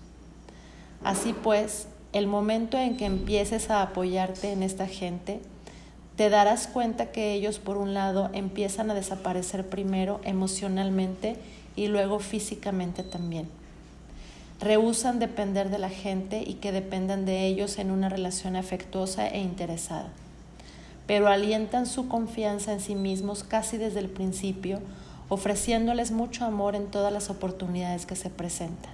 Así 1.03 1.33
pues, 1.33 1.87
el 2.13 2.27
momento 2.27 2.77
en 2.77 2.97
que 2.97 3.05
empieces 3.05 3.69
a 3.69 3.81
apoyarte 3.81 4.51
en 4.51 4.61
esta 4.61 4.87
gente, 4.87 5.39
te 6.17 6.29
darás 6.29 6.67
cuenta 6.67 7.11
que 7.11 7.33
ellos, 7.33 7.59
por 7.59 7.77
un 7.77 7.93
lado, 7.93 8.29
empiezan 8.33 8.91
a 8.91 8.93
desaparecer 8.93 9.67
primero 9.69 10.19
emocionalmente 10.23 11.37
y 11.75 11.87
luego 11.87 12.19
físicamente 12.19 13.03
también. 13.03 13.47
Rehusan 14.59 15.19
depender 15.19 15.69
de 15.69 15.79
la 15.79 15.89
gente 15.89 16.43
y 16.45 16.55
que 16.55 16.71
dependan 16.71 17.25
de 17.25 17.47
ellos 17.47 17.79
en 17.79 17.89
una 17.89 18.09
relación 18.09 18.55
afectuosa 18.55 19.27
e 19.27 19.39
interesada, 19.39 20.09
pero 21.07 21.27
alientan 21.27 21.87
su 21.87 22.07
confianza 22.07 22.71
en 22.73 22.79
sí 22.79 22.95
mismos 22.95 23.43
casi 23.43 23.77
desde 23.77 23.99
el 23.99 24.09
principio, 24.09 24.79
ofreciéndoles 25.29 26.11
mucho 26.11 26.45
amor 26.45 26.75
en 26.75 26.87
todas 26.87 27.11
las 27.11 27.29
oportunidades 27.29 28.05
que 28.05 28.15
se 28.15 28.29
presentan. 28.29 28.93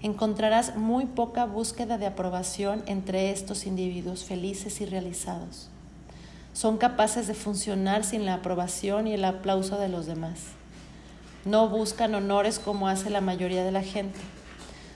Encontrarás 0.00 0.76
muy 0.76 1.06
poca 1.06 1.44
búsqueda 1.46 1.98
de 1.98 2.06
aprobación 2.06 2.82
entre 2.86 3.30
estos 3.30 3.66
individuos 3.66 4.24
felices 4.24 4.80
y 4.80 4.86
realizados. 4.86 5.68
Son 6.52 6.76
capaces 6.76 7.26
de 7.26 7.34
funcionar 7.34 8.04
sin 8.04 8.24
la 8.24 8.34
aprobación 8.34 9.06
y 9.06 9.14
el 9.14 9.24
aplauso 9.24 9.78
de 9.78 9.88
los 9.88 10.06
demás 10.06 10.40
no 11.44 11.68
buscan 11.68 12.14
honores 12.14 12.58
como 12.58 12.88
hace 12.88 13.10
la 13.10 13.20
mayoría 13.20 13.64
de 13.64 13.72
la 13.72 13.82
gente. 13.82 14.18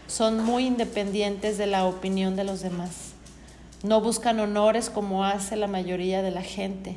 Son 0.06 0.42
muy 0.42 0.66
independientes 0.66 1.58
de 1.58 1.66
la 1.66 1.84
opinión 1.84 2.36
de 2.36 2.44
los 2.44 2.62
demás. 2.62 3.12
No 3.82 4.00
buscan 4.00 4.40
honores 4.40 4.88
como 4.88 5.24
hace 5.24 5.56
la 5.56 5.66
mayoría 5.66 6.22
de 6.22 6.30
la 6.30 6.42
gente. 6.42 6.96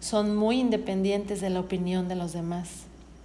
Son 0.00 0.34
muy 0.34 0.60
independientes 0.60 1.40
de 1.40 1.50
la 1.50 1.60
opinión 1.60 2.08
de 2.08 2.16
los 2.16 2.32
demás, 2.32 2.70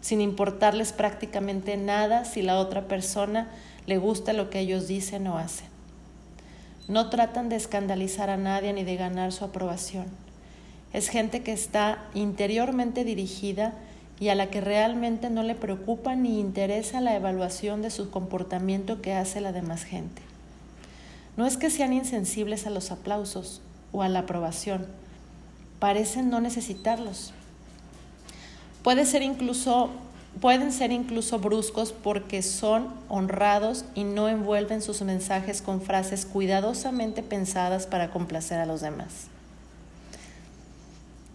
sin 0.02 0.20
importarles 0.20 0.92
prácticamente 0.92 1.78
nada 1.78 2.26
si 2.26 2.42
la 2.42 2.60
otra 2.60 2.88
persona 2.88 3.50
le 3.88 3.98
gusta 3.98 4.34
lo 4.34 4.50
que 4.50 4.60
ellos 4.60 4.88
dicen 4.88 5.26
o 5.28 5.38
hacen. 5.38 5.68
No 6.88 7.10
tratan 7.10 7.48
de 7.48 7.56
escandalizar 7.56 8.30
a 8.30 8.38
nadie 8.38 8.74
ni 8.74 8.84
de 8.84 8.98
ganar 8.98 9.32
su 9.32 9.46
aprobación. 9.46 10.06
Es 10.92 11.08
gente 11.08 11.42
que 11.42 11.54
está 11.54 12.04
interiormente 12.14 13.06
dirigida 13.06 13.74
y 14.22 14.30
a 14.30 14.36
la 14.36 14.52
que 14.52 14.62
realmente 14.62 15.32
no 15.32 15.42
le 15.42 15.56
preocupa 15.56 16.16
ni 16.16 16.40
interesa 16.40 17.02
la 17.02 17.16
evaluación 17.16 17.82
de 17.82 17.90
su 17.90 18.12
comportamiento 18.12 19.02
que 19.02 19.14
hace 19.14 19.42
la 19.42 19.52
demás 19.52 19.84
gente. 19.84 20.22
No 21.38 21.48
es 21.48 21.58
que 21.58 21.72
sean 21.72 21.92
insensibles 21.92 22.68
a 22.68 22.70
los 22.70 22.92
aplausos 22.92 23.62
o 23.92 24.04
a 24.04 24.10
la 24.10 24.20
aprobación, 24.20 24.86
parecen 25.80 26.30
no 26.30 26.40
necesitarlos. 26.40 27.34
Puede 28.84 29.08
ser 29.08 29.24
incluso, 29.24 29.90
pueden 30.40 30.72
ser 30.72 30.92
incluso 30.92 31.40
bruscos 31.40 31.92
porque 31.92 32.44
son 32.44 32.94
honrados 33.10 33.86
y 33.96 34.04
no 34.04 34.30
envuelven 34.30 34.84
sus 34.84 35.02
mensajes 35.02 35.64
con 35.64 35.82
frases 35.82 36.28
cuidadosamente 36.28 37.24
pensadas 37.24 37.88
para 37.88 38.12
complacer 38.12 38.60
a 38.60 38.68
los 38.68 38.82
demás. 38.82 39.30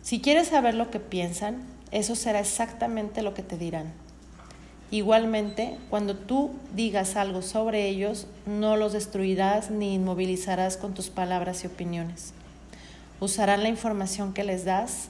Si 0.04 0.20
quieres 0.20 0.46
saber 0.46 0.76
lo 0.76 0.92
que 0.92 1.00
piensan, 1.00 1.74
eso 1.90 2.16
será 2.16 2.40
exactamente 2.40 3.22
lo 3.22 3.34
que 3.34 3.42
te 3.42 3.56
dirán. 3.56 3.92
Igualmente, 4.90 5.76
cuando 5.90 6.16
tú 6.16 6.52
digas 6.74 7.16
algo 7.16 7.42
sobre 7.42 7.88
ellos, 7.88 8.26
no 8.46 8.76
los 8.76 8.92
destruirás 8.92 9.70
ni 9.70 9.94
inmovilizarás 9.94 10.76
con 10.76 10.94
tus 10.94 11.10
palabras 11.10 11.64
y 11.64 11.66
opiniones. 11.66 12.32
Usarán 13.18 13.62
la 13.62 13.68
información 13.68 14.32
que 14.32 14.44
les 14.44 14.64
das, 14.64 15.08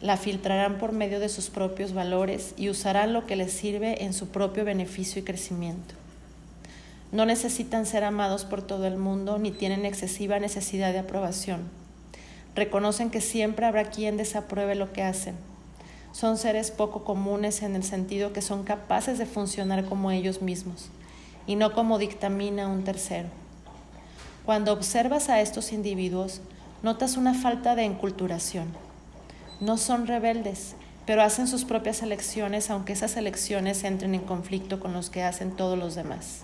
la 0.00 0.16
filtrarán 0.16 0.78
por 0.78 0.92
medio 0.92 1.20
de 1.20 1.28
sus 1.28 1.50
propios 1.50 1.92
valores 1.92 2.54
y 2.56 2.70
usarán 2.70 3.12
lo 3.12 3.26
que 3.26 3.36
les 3.36 3.52
sirve 3.52 4.04
en 4.04 4.12
su 4.12 4.28
propio 4.28 4.64
beneficio 4.64 5.20
y 5.20 5.24
crecimiento. 5.24 5.94
No 7.12 7.26
necesitan 7.26 7.84
ser 7.84 8.04
amados 8.04 8.44
por 8.44 8.62
todo 8.62 8.86
el 8.86 8.96
mundo 8.96 9.38
ni 9.38 9.50
tienen 9.50 9.84
excesiva 9.84 10.38
necesidad 10.38 10.92
de 10.92 11.00
aprobación. 11.00 11.62
Reconocen 12.54 13.10
que 13.10 13.20
siempre 13.20 13.66
habrá 13.66 13.90
quien 13.90 14.16
desapruebe 14.16 14.74
lo 14.74 14.92
que 14.92 15.02
hacen 15.02 15.34
son 16.12 16.38
seres 16.38 16.70
poco 16.70 17.04
comunes 17.04 17.62
en 17.62 17.76
el 17.76 17.84
sentido 17.84 18.32
que 18.32 18.42
son 18.42 18.64
capaces 18.64 19.18
de 19.18 19.26
funcionar 19.26 19.84
como 19.84 20.10
ellos 20.10 20.42
mismos 20.42 20.90
y 21.46 21.56
no 21.56 21.72
como 21.72 21.98
dictamina 21.98 22.68
un 22.68 22.84
tercero. 22.84 23.28
Cuando 24.44 24.72
observas 24.72 25.28
a 25.28 25.40
estos 25.40 25.72
individuos, 25.72 26.40
notas 26.82 27.16
una 27.16 27.34
falta 27.34 27.74
de 27.74 27.84
enculturación. 27.84 28.68
No 29.60 29.76
son 29.76 30.06
rebeldes, 30.06 30.74
pero 31.06 31.22
hacen 31.22 31.48
sus 31.48 31.64
propias 31.64 32.02
elecciones, 32.02 32.70
aunque 32.70 32.92
esas 32.92 33.16
elecciones 33.16 33.82
entren 33.84 34.14
en 34.14 34.20
conflicto 34.20 34.78
con 34.78 34.92
los 34.92 35.10
que 35.10 35.22
hacen 35.22 35.56
todos 35.56 35.78
los 35.78 35.94
demás. 35.94 36.42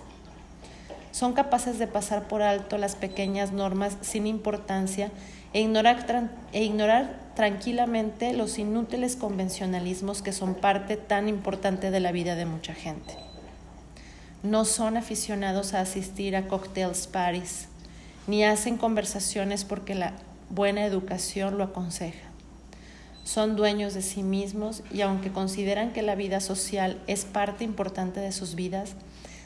Son 1.11 1.33
capaces 1.33 1.79
de 1.79 1.87
pasar 1.87 2.27
por 2.27 2.41
alto 2.41 2.77
las 2.77 2.95
pequeñas 2.95 3.51
normas 3.51 3.95
sin 4.01 4.27
importancia 4.27 5.11
e 5.55 5.61
ignorar, 5.61 6.29
e 6.51 6.65
ignorar 6.65 7.17
tranquilamente 7.33 8.33
los 8.33 8.59
inútiles 8.59 9.15
convencionalismos 9.15 10.21
que 10.21 10.33
son 10.33 10.53
parte 10.53 10.97
tan 10.97 11.29
importante 11.29 11.91
de 11.91 12.01
la 12.01 12.11
vida 12.11 12.35
de 12.35 12.45
mucha 12.45 12.73
gente. 12.73 13.15
No 14.43 14.65
son 14.65 14.97
aficionados 14.97 15.73
a 15.73 15.79
asistir 15.79 16.35
a 16.35 16.49
cocktails 16.49 17.07
parties, 17.07 17.69
ni 18.27 18.43
hacen 18.43 18.75
conversaciones 18.75 19.63
porque 19.63 19.95
la 19.95 20.11
buena 20.49 20.85
educación 20.85 21.57
lo 21.57 21.63
aconseja. 21.63 22.27
Son 23.23 23.55
dueños 23.55 23.93
de 23.93 24.01
sí 24.01 24.23
mismos 24.23 24.83
y 24.91 25.03
aunque 25.03 25.31
consideran 25.31 25.93
que 25.93 26.01
la 26.01 26.15
vida 26.15 26.41
social 26.41 27.01
es 27.07 27.23
parte 27.23 27.63
importante 27.63 28.19
de 28.19 28.33
sus 28.33 28.55
vidas, 28.55 28.95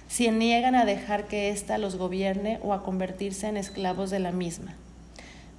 se 0.07 0.31
niegan 0.31 0.73
a 0.73 0.85
dejar 0.85 1.27
que 1.27 1.49
ésta 1.49 1.77
los 1.77 1.97
gobierne 1.97 2.59
o 2.63 2.73
a 2.73 2.81
convertirse 2.81 3.45
en 3.45 3.57
esclavos 3.57 4.09
de 4.09 4.17
la 4.17 4.31
misma. 4.31 4.75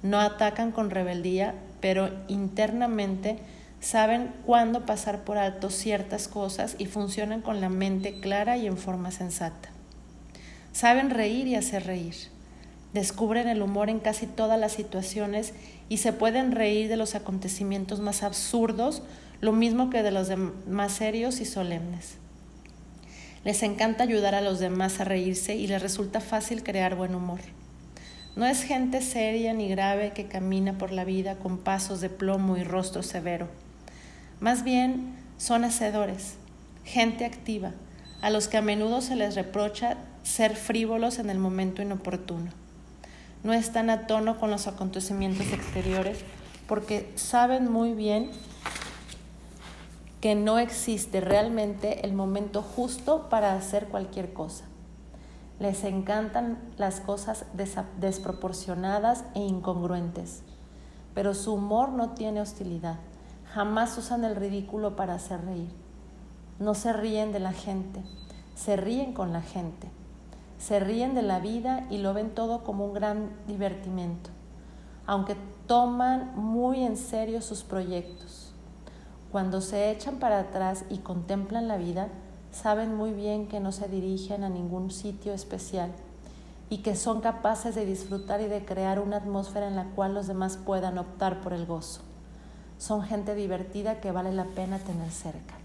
No 0.03 0.19
atacan 0.19 0.71
con 0.71 0.89
rebeldía, 0.89 1.55
pero 1.79 2.09
internamente 2.27 3.39
saben 3.79 4.31
cuándo 4.45 4.85
pasar 4.85 5.23
por 5.23 5.37
alto 5.37 5.69
ciertas 5.69 6.27
cosas 6.27 6.75
y 6.77 6.85
funcionan 6.85 7.41
con 7.41 7.61
la 7.61 7.69
mente 7.69 8.19
clara 8.19 8.57
y 8.57 8.67
en 8.67 8.77
forma 8.77 9.11
sensata. 9.11 9.69
Saben 10.71 11.09
reír 11.09 11.47
y 11.47 11.55
hacer 11.55 11.85
reír. 11.85 12.15
Descubren 12.93 13.47
el 13.47 13.61
humor 13.61 13.89
en 13.89 13.99
casi 13.99 14.25
todas 14.25 14.59
las 14.59 14.73
situaciones 14.73 15.53
y 15.89 15.97
se 15.97 16.13
pueden 16.13 16.51
reír 16.51 16.89
de 16.89 16.97
los 16.97 17.15
acontecimientos 17.15 17.99
más 17.99 18.23
absurdos, 18.23 19.01
lo 19.39 19.51
mismo 19.51 19.89
que 19.89 20.03
de 20.03 20.11
los 20.11 20.29
más 20.67 20.93
serios 20.93 21.41
y 21.41 21.45
solemnes. 21.45 22.15
Les 23.43 23.63
encanta 23.63 24.03
ayudar 24.03 24.35
a 24.35 24.41
los 24.41 24.59
demás 24.59 24.99
a 24.99 25.03
reírse 25.03 25.55
y 25.55 25.67
les 25.67 25.81
resulta 25.81 26.21
fácil 26.21 26.63
crear 26.63 26.95
buen 26.95 27.15
humor. 27.15 27.39
No 28.35 28.45
es 28.45 28.63
gente 28.63 29.01
seria 29.01 29.53
ni 29.53 29.67
grave 29.67 30.13
que 30.13 30.27
camina 30.27 30.77
por 30.77 30.91
la 30.91 31.03
vida 31.03 31.35
con 31.35 31.57
pasos 31.57 31.99
de 31.99 32.09
plomo 32.09 32.55
y 32.55 32.63
rostro 32.63 33.03
severo. 33.03 33.49
Más 34.39 34.63
bien 34.63 35.15
son 35.37 35.65
hacedores, 35.65 36.35
gente 36.85 37.25
activa, 37.25 37.73
a 38.21 38.29
los 38.29 38.47
que 38.47 38.57
a 38.57 38.61
menudo 38.61 39.01
se 39.01 39.17
les 39.17 39.35
reprocha 39.35 39.97
ser 40.23 40.55
frívolos 40.55 41.19
en 41.19 41.29
el 41.29 41.39
momento 41.39 41.81
inoportuno. 41.81 42.51
No 43.43 43.51
están 43.51 43.89
a 43.89 44.07
tono 44.07 44.39
con 44.39 44.49
los 44.49 44.67
acontecimientos 44.67 45.51
exteriores 45.51 46.19
porque 46.67 47.11
saben 47.15 47.69
muy 47.69 47.93
bien 47.93 48.31
que 50.21 50.35
no 50.35 50.57
existe 50.57 51.19
realmente 51.19 52.05
el 52.05 52.13
momento 52.13 52.61
justo 52.61 53.27
para 53.29 53.55
hacer 53.55 53.87
cualquier 53.87 54.31
cosa. 54.31 54.70
Les 55.61 55.83
encantan 55.83 56.57
las 56.77 57.01
cosas 57.01 57.45
desproporcionadas 57.99 59.25
e 59.35 59.41
incongruentes, 59.41 60.41
pero 61.13 61.35
su 61.35 61.53
humor 61.53 61.89
no 61.89 62.15
tiene 62.15 62.41
hostilidad. 62.41 62.95
Jamás 63.53 63.95
usan 63.95 64.23
el 64.23 64.35
ridículo 64.35 64.95
para 64.95 65.13
hacer 65.13 65.45
reír. 65.45 65.69
No 66.57 66.73
se 66.73 66.93
ríen 66.93 67.31
de 67.31 67.39
la 67.39 67.53
gente, 67.53 68.01
se 68.55 68.75
ríen 68.75 69.13
con 69.13 69.33
la 69.33 69.43
gente. 69.43 69.87
Se 70.57 70.79
ríen 70.79 71.13
de 71.13 71.21
la 71.21 71.39
vida 71.39 71.85
y 71.91 71.99
lo 71.99 72.15
ven 72.15 72.33
todo 72.33 72.63
como 72.63 72.87
un 72.87 72.93
gran 72.95 73.29
divertimento, 73.45 74.31
aunque 75.05 75.35
toman 75.67 76.35
muy 76.35 76.83
en 76.83 76.97
serio 76.97 77.39
sus 77.39 77.61
proyectos. 77.61 78.51
Cuando 79.31 79.61
se 79.61 79.91
echan 79.91 80.15
para 80.15 80.39
atrás 80.39 80.85
y 80.89 80.97
contemplan 80.97 81.67
la 81.67 81.77
vida, 81.77 82.07
saben 82.51 82.95
muy 82.95 83.13
bien 83.13 83.47
que 83.47 83.59
no 83.59 83.71
se 83.71 83.87
dirigen 83.87 84.43
a 84.43 84.49
ningún 84.49 84.91
sitio 84.91 85.33
especial 85.33 85.91
y 86.69 86.79
que 86.79 86.95
son 86.95 87.21
capaces 87.21 87.75
de 87.75 87.85
disfrutar 87.85 88.41
y 88.41 88.47
de 88.47 88.63
crear 88.63 88.99
una 88.99 89.17
atmósfera 89.17 89.67
en 89.67 89.75
la 89.75 89.85
cual 89.85 90.13
los 90.13 90.27
demás 90.27 90.57
puedan 90.57 90.97
optar 90.97 91.41
por 91.41 91.53
el 91.53 91.65
gozo. 91.65 92.01
Son 92.77 93.03
gente 93.03 93.35
divertida 93.35 93.99
que 93.99 94.11
vale 94.11 94.31
la 94.31 94.45
pena 94.45 94.79
tener 94.79 95.11
cerca. 95.11 95.55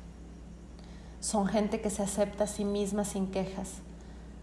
Son 1.21 1.47
gente 1.47 1.81
que 1.81 1.91
se 1.91 2.03
acepta 2.03 2.45
a 2.45 2.49
sí 2.49 2.65
misma 2.65 3.05
sin 3.05 3.31
quejas. 3.31 3.75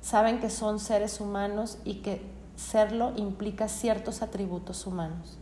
Saben 0.01 0.39
que 0.39 0.50
son 0.50 0.79
seres 0.79 1.21
humanos 1.21 1.77
y 1.85 1.95
que 1.95 2.21
serlo 2.55 3.13
implica 3.15 3.67
ciertos 3.67 4.21
atributos 4.21 4.85
humanos. 4.85 5.38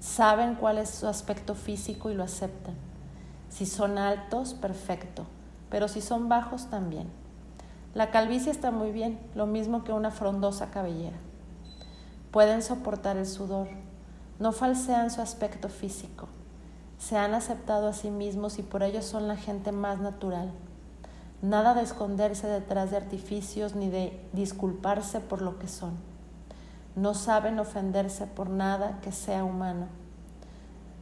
Saben 0.00 0.54
cuál 0.54 0.78
es 0.78 0.90
su 0.90 1.06
aspecto 1.08 1.54
físico 1.54 2.10
y 2.10 2.14
lo 2.14 2.22
aceptan. 2.22 2.74
Si 3.48 3.66
son 3.66 3.98
altos, 3.98 4.54
perfecto 4.54 5.26
pero 5.70 5.88
si 5.88 6.00
son 6.00 6.28
bajos 6.28 6.70
también. 6.70 7.08
La 7.94 8.10
calvicie 8.10 8.52
está 8.52 8.70
muy 8.70 8.92
bien, 8.92 9.18
lo 9.34 9.46
mismo 9.46 9.84
que 9.84 9.92
una 9.92 10.10
frondosa 10.10 10.70
cabellera. 10.70 11.16
Pueden 12.30 12.62
soportar 12.62 13.16
el 13.16 13.26
sudor, 13.26 13.68
no 14.38 14.52
falsean 14.52 15.10
su 15.10 15.22
aspecto 15.22 15.68
físico, 15.68 16.28
se 16.98 17.16
han 17.16 17.34
aceptado 17.34 17.88
a 17.88 17.92
sí 17.92 18.10
mismos 18.10 18.58
y 18.58 18.62
por 18.62 18.82
ello 18.82 19.02
son 19.02 19.28
la 19.28 19.36
gente 19.36 19.72
más 19.72 20.00
natural. 20.00 20.52
Nada 21.42 21.74
de 21.74 21.82
esconderse 21.82 22.46
detrás 22.46 22.90
de 22.90 22.96
artificios 22.96 23.74
ni 23.74 23.88
de 23.88 24.26
disculparse 24.32 25.20
por 25.20 25.42
lo 25.42 25.58
que 25.58 25.68
son. 25.68 25.96
No 26.94 27.14
saben 27.14 27.58
ofenderse 27.58 28.26
por 28.26 28.48
nada 28.48 29.00
que 29.02 29.12
sea 29.12 29.44
humano 29.44 29.86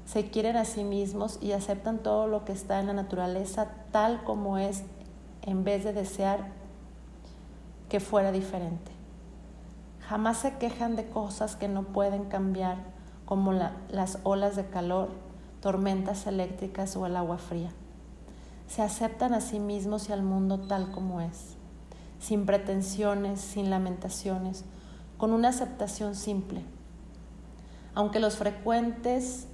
se 0.07 0.31
quieren 0.31 0.57
a 0.57 0.65
sí 0.65 0.85
mismos 0.85 1.39
y 1.41 1.53
aceptan 1.53 1.99
todo 1.99 2.27
lo 2.27 2.45
que 2.45 2.53
está 2.53 2.81
en 2.81 2.87
la 2.87 2.93
naturaleza 2.93 3.69
tal 3.91 4.23
como 4.25 4.59
es 4.59 4.83
en 5.43 5.65
vez 5.65 5.85
de 5.85 5.93
desear 5.93 6.53
que 7.89 8.01
fuera 8.01 8.33
diferente. 8.33 8.93
Jamás 10.09 10.39
se 10.39 10.57
quejan 10.59 10.97
de 10.97 11.09
cosas 11.09 11.57
que 11.57 11.69
no 11.69 11.85
pueden 11.85 12.25
cambiar 12.25 12.77
como 13.25 13.53
las 13.53 14.19
olas 14.23 14.57
de 14.57 14.67
calor, 14.67 15.09
tormentas 15.61 16.27
eléctricas 16.27 16.95
o 16.97 17.07
el 17.07 17.17
agua 17.17 17.39
fría. 17.39 17.71
Se 18.69 18.83
aceptan 18.83 19.33
a 19.33 19.41
sí 19.41 19.59
mismos 19.61 20.09
y 20.09 20.13
al 20.13 20.23
mundo 20.23 20.61
tal 20.61 20.91
como 20.91 21.23
es, 21.23 21.57
sin 22.19 22.45
pretensiones, 22.45 23.41
sin 23.41 23.71
lamentaciones, 23.71 24.65
con 25.17 25.33
una 25.33 25.49
aceptación 25.49 26.15
simple. 26.15 26.63
Aunque 27.95 28.21
los 28.21 28.37
frecuentes 28.37 29.47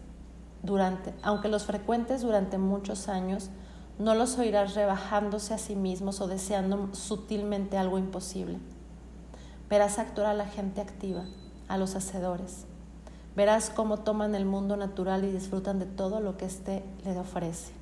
durante, 0.62 1.14
aunque 1.23 1.49
los 1.49 1.64
frecuentes 1.64 2.23
durante 2.23 2.59
muchos 2.59 3.09
años, 3.09 3.51
no 3.99 4.14
los 4.14 4.38
oirás 4.38 4.75
rebajándose 4.75 5.55
a 5.55 5.59
sí 5.59 5.77
mismos 5.77 6.20
o 6.20 6.27
deseando 6.27 6.88
sutilmente 6.92 7.79
algo 7.79 7.99
imposible. 7.99 8.59
Verás 9.68 9.99
actuar 9.99 10.29
a 10.29 10.35
la 10.35 10.46
gente 10.46 10.81
activa, 10.81 11.25
a 11.68 11.79
los 11.79 11.94
hacedores. 11.94 12.66
Verás 13.37 13.70
cómo 13.70 13.99
toman 13.99 14.35
el 14.35 14.44
mundo 14.44 14.77
natural 14.77 15.25
y 15.25 15.31
disfrutan 15.31 15.79
de 15.79 15.87
todo 15.87 16.20
lo 16.20 16.37
que 16.37 16.46
éste 16.46 16.83
les 17.05 17.16
ofrece. 17.16 17.73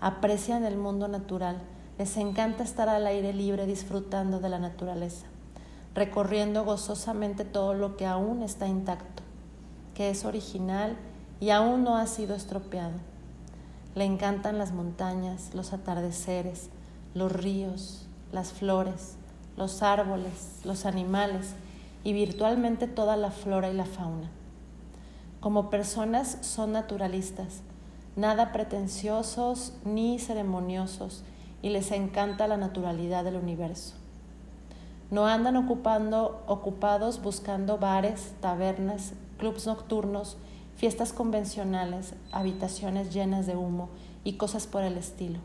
Aprecian 0.00 0.64
el 0.64 0.76
mundo 0.76 1.08
natural, 1.08 1.62
les 1.98 2.16
encanta 2.16 2.64
estar 2.64 2.88
al 2.88 3.06
aire 3.06 3.32
libre 3.32 3.66
disfrutando 3.66 4.40
de 4.40 4.48
la 4.48 4.58
naturaleza, 4.58 5.26
recorriendo 5.94 6.64
gozosamente 6.64 7.44
todo 7.44 7.74
lo 7.74 7.96
que 7.96 8.06
aún 8.06 8.42
está 8.42 8.66
intacto, 8.66 9.22
que 9.94 10.10
es 10.10 10.24
original 10.24 10.96
y 11.42 11.50
aún 11.50 11.82
no 11.82 11.96
ha 11.96 12.06
sido 12.06 12.36
estropeado. 12.36 12.92
Le 13.96 14.04
encantan 14.04 14.58
las 14.58 14.70
montañas, 14.70 15.50
los 15.54 15.72
atardeceres, 15.72 16.70
los 17.14 17.32
ríos, 17.32 18.06
las 18.30 18.52
flores, 18.52 19.16
los 19.56 19.82
árboles, 19.82 20.60
los 20.62 20.86
animales 20.86 21.54
y 22.04 22.12
virtualmente 22.12 22.86
toda 22.86 23.16
la 23.16 23.32
flora 23.32 23.68
y 23.70 23.74
la 23.74 23.86
fauna. 23.86 24.30
Como 25.40 25.68
personas 25.68 26.38
son 26.42 26.70
naturalistas, 26.70 27.62
nada 28.14 28.52
pretenciosos 28.52 29.72
ni 29.84 30.20
ceremoniosos 30.20 31.24
y 31.60 31.70
les 31.70 31.90
encanta 31.90 32.46
la 32.46 32.56
naturalidad 32.56 33.24
del 33.24 33.34
universo. 33.34 33.94
No 35.10 35.26
andan 35.26 35.56
ocupados 35.56 37.20
buscando 37.20 37.78
bares, 37.78 38.32
tabernas, 38.40 39.14
clubs 39.38 39.66
nocturnos 39.66 40.36
fiestas 40.76 41.12
convencionales, 41.12 42.14
habitaciones 42.32 43.12
llenas 43.12 43.46
de 43.46 43.56
humo 43.56 43.88
y 44.24 44.34
cosas 44.34 44.66
por 44.66 44.82
el 44.82 44.96
estilo. 44.96 45.38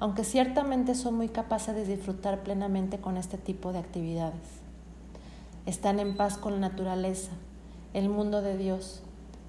Aunque 0.00 0.24
ciertamente 0.24 0.94
son 0.94 1.14
muy 1.14 1.28
capaces 1.28 1.74
de 1.74 1.84
disfrutar 1.84 2.42
plenamente 2.42 2.98
con 2.98 3.16
este 3.16 3.38
tipo 3.38 3.72
de 3.72 3.78
actividades. 3.78 4.40
Están 5.66 6.00
en 6.00 6.16
paz 6.16 6.36
con 6.36 6.54
la 6.54 6.68
naturaleza, 6.68 7.30
el 7.92 8.08
mundo 8.08 8.42
de 8.42 8.56
Dios. 8.56 9.02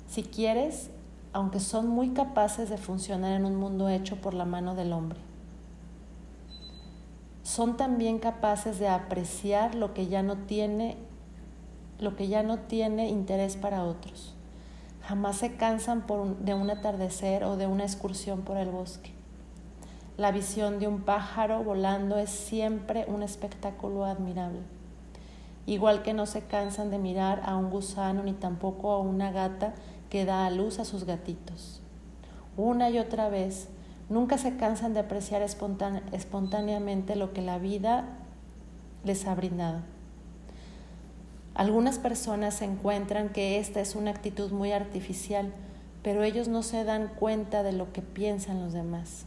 Si 0.07 0.23
quieres, 0.23 0.89
aunque 1.33 1.59
son 1.59 1.87
muy 1.87 2.09
capaces 2.09 2.69
de 2.69 2.77
funcionar 2.77 3.33
en 3.33 3.45
un 3.45 3.55
mundo 3.55 3.89
hecho 3.89 4.21
por 4.21 4.33
la 4.33 4.45
mano 4.45 4.75
del 4.75 4.93
hombre. 4.93 5.19
Son 7.43 7.77
también 7.77 8.19
capaces 8.19 8.79
de 8.79 8.87
apreciar 8.87 9.75
lo 9.75 9.93
que 9.93 10.07
ya 10.07 10.23
no 10.23 10.37
tiene 10.37 10.97
lo 11.97 12.17
que 12.17 12.27
ya 12.27 12.43
no 12.43 12.59
tiene 12.59 13.07
interés 13.07 13.55
para 13.55 13.85
otros 13.85 14.34
Jamás 15.07 15.37
se 15.37 15.55
cansan 15.55 16.03
de 16.39 16.53
un 16.55 16.69
atardecer 16.69 17.43
o 17.43 17.57
de 17.57 17.67
una 17.67 17.83
excursión 17.83 18.41
por 18.41 18.57
el 18.57 18.69
bosque. 18.69 19.11
La 20.17 20.31
visión 20.31 20.79
de 20.79 20.87
un 20.87 21.01
pájaro 21.01 21.63
volando 21.63 22.17
es 22.17 22.31
siempre 22.31 23.05
un 23.07 23.21
espectáculo 23.21 24.05
admirable. 24.05 24.61
Igual 25.67 26.01
que 26.01 26.13
no 26.13 26.25
se 26.25 26.41
cansan 26.41 26.89
de 26.89 26.97
mirar 26.97 27.41
a 27.45 27.55
un 27.55 27.69
gusano 27.69 28.23
ni 28.23 28.33
tampoco 28.33 28.91
a 28.91 28.99
una 28.99 29.31
gata 29.31 29.73
que 30.09 30.25
da 30.25 30.45
a 30.45 30.49
luz 30.49 30.79
a 30.79 30.85
sus 30.85 31.03
gatitos. 31.03 31.81
Una 32.57 32.89
y 32.89 32.97
otra 32.97 33.29
vez, 33.29 33.67
nunca 34.09 34.37
se 34.39 34.57
cansan 34.57 34.93
de 34.93 35.01
apreciar 35.01 35.43
espontáneamente 35.43 37.15
lo 37.15 37.31
que 37.33 37.41
la 37.41 37.59
vida 37.59 38.05
les 39.03 39.27
ha 39.27 39.35
brindado. 39.35 39.81
Algunas 41.55 41.99
personas 41.99 42.61
encuentran 42.61 43.29
que 43.29 43.59
esta 43.59 43.79
es 43.79 43.95
una 43.95 44.11
actitud 44.11 44.51
muy 44.51 44.73
artificial, 44.73 45.53
pero 46.03 46.23
ellos 46.23 46.49
no 46.49 46.63
se 46.63 46.83
dan 46.83 47.07
cuenta 47.07 47.63
de 47.63 47.71
lo 47.71 47.93
que 47.93 48.01
piensan 48.01 48.61
los 48.61 48.73
demás. 48.73 49.25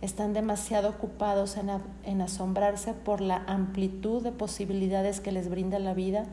Están 0.00 0.32
demasiado 0.32 0.88
ocupados 0.88 1.58
en, 1.58 2.20
asombrarse 2.22 2.94
por 2.94 3.20
la 3.20 3.44
amplitud 3.46 4.22
de 4.22 4.32
posibilidades 4.32 5.20
que 5.20 5.32
les 5.32 5.50
brinda 5.50 5.78
la 5.78 5.92
vida 5.92 6.24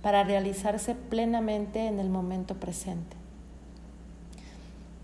para 0.00 0.22
realizarse 0.22 0.94
plenamente 0.94 1.88
en 1.88 1.98
el 1.98 2.08
momento 2.08 2.54
presente. 2.54 3.16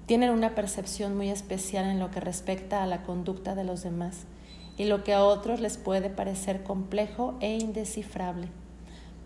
Tienen 0.07 0.31
una 0.31 0.55
percepción 0.55 1.17
muy 1.17 1.31
especial 1.31 1.85
en 1.87 1.99
lo 1.99 2.13
que 2.13 2.21
respecta 2.21 2.85
a 2.85 2.87
la 2.87 3.03
conducta 3.03 3.57
de 3.57 3.65
los 3.65 3.83
demás 3.83 4.21
y 4.77 4.85
lo 4.85 5.03
que 5.03 5.15
a 5.15 5.25
otros 5.25 5.59
les 5.59 5.79
puede 5.79 6.11
parecer 6.11 6.63
complejo 6.63 7.35
e 7.41 7.59
indescifrable. 7.59 8.49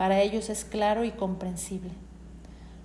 Para 0.02 0.20
ellos 0.20 0.50
es 0.50 0.64
claro 0.64 1.04
y 1.04 1.12
comprensible. 1.12 1.92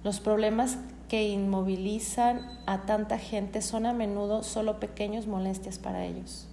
Los 0.03 0.19
problemas 0.19 0.77
que 1.09 1.27
inmovilizan 1.27 2.59
a 2.67 2.85
tanta 2.85 3.17
gente 3.17 3.63
son 3.63 3.87
a 3.87 3.91
menudo 3.91 4.43
solo 4.43 4.79
pequeñas 4.79 5.25
molestias 5.25 5.79
para 5.79 6.05
ellos. 6.05 6.47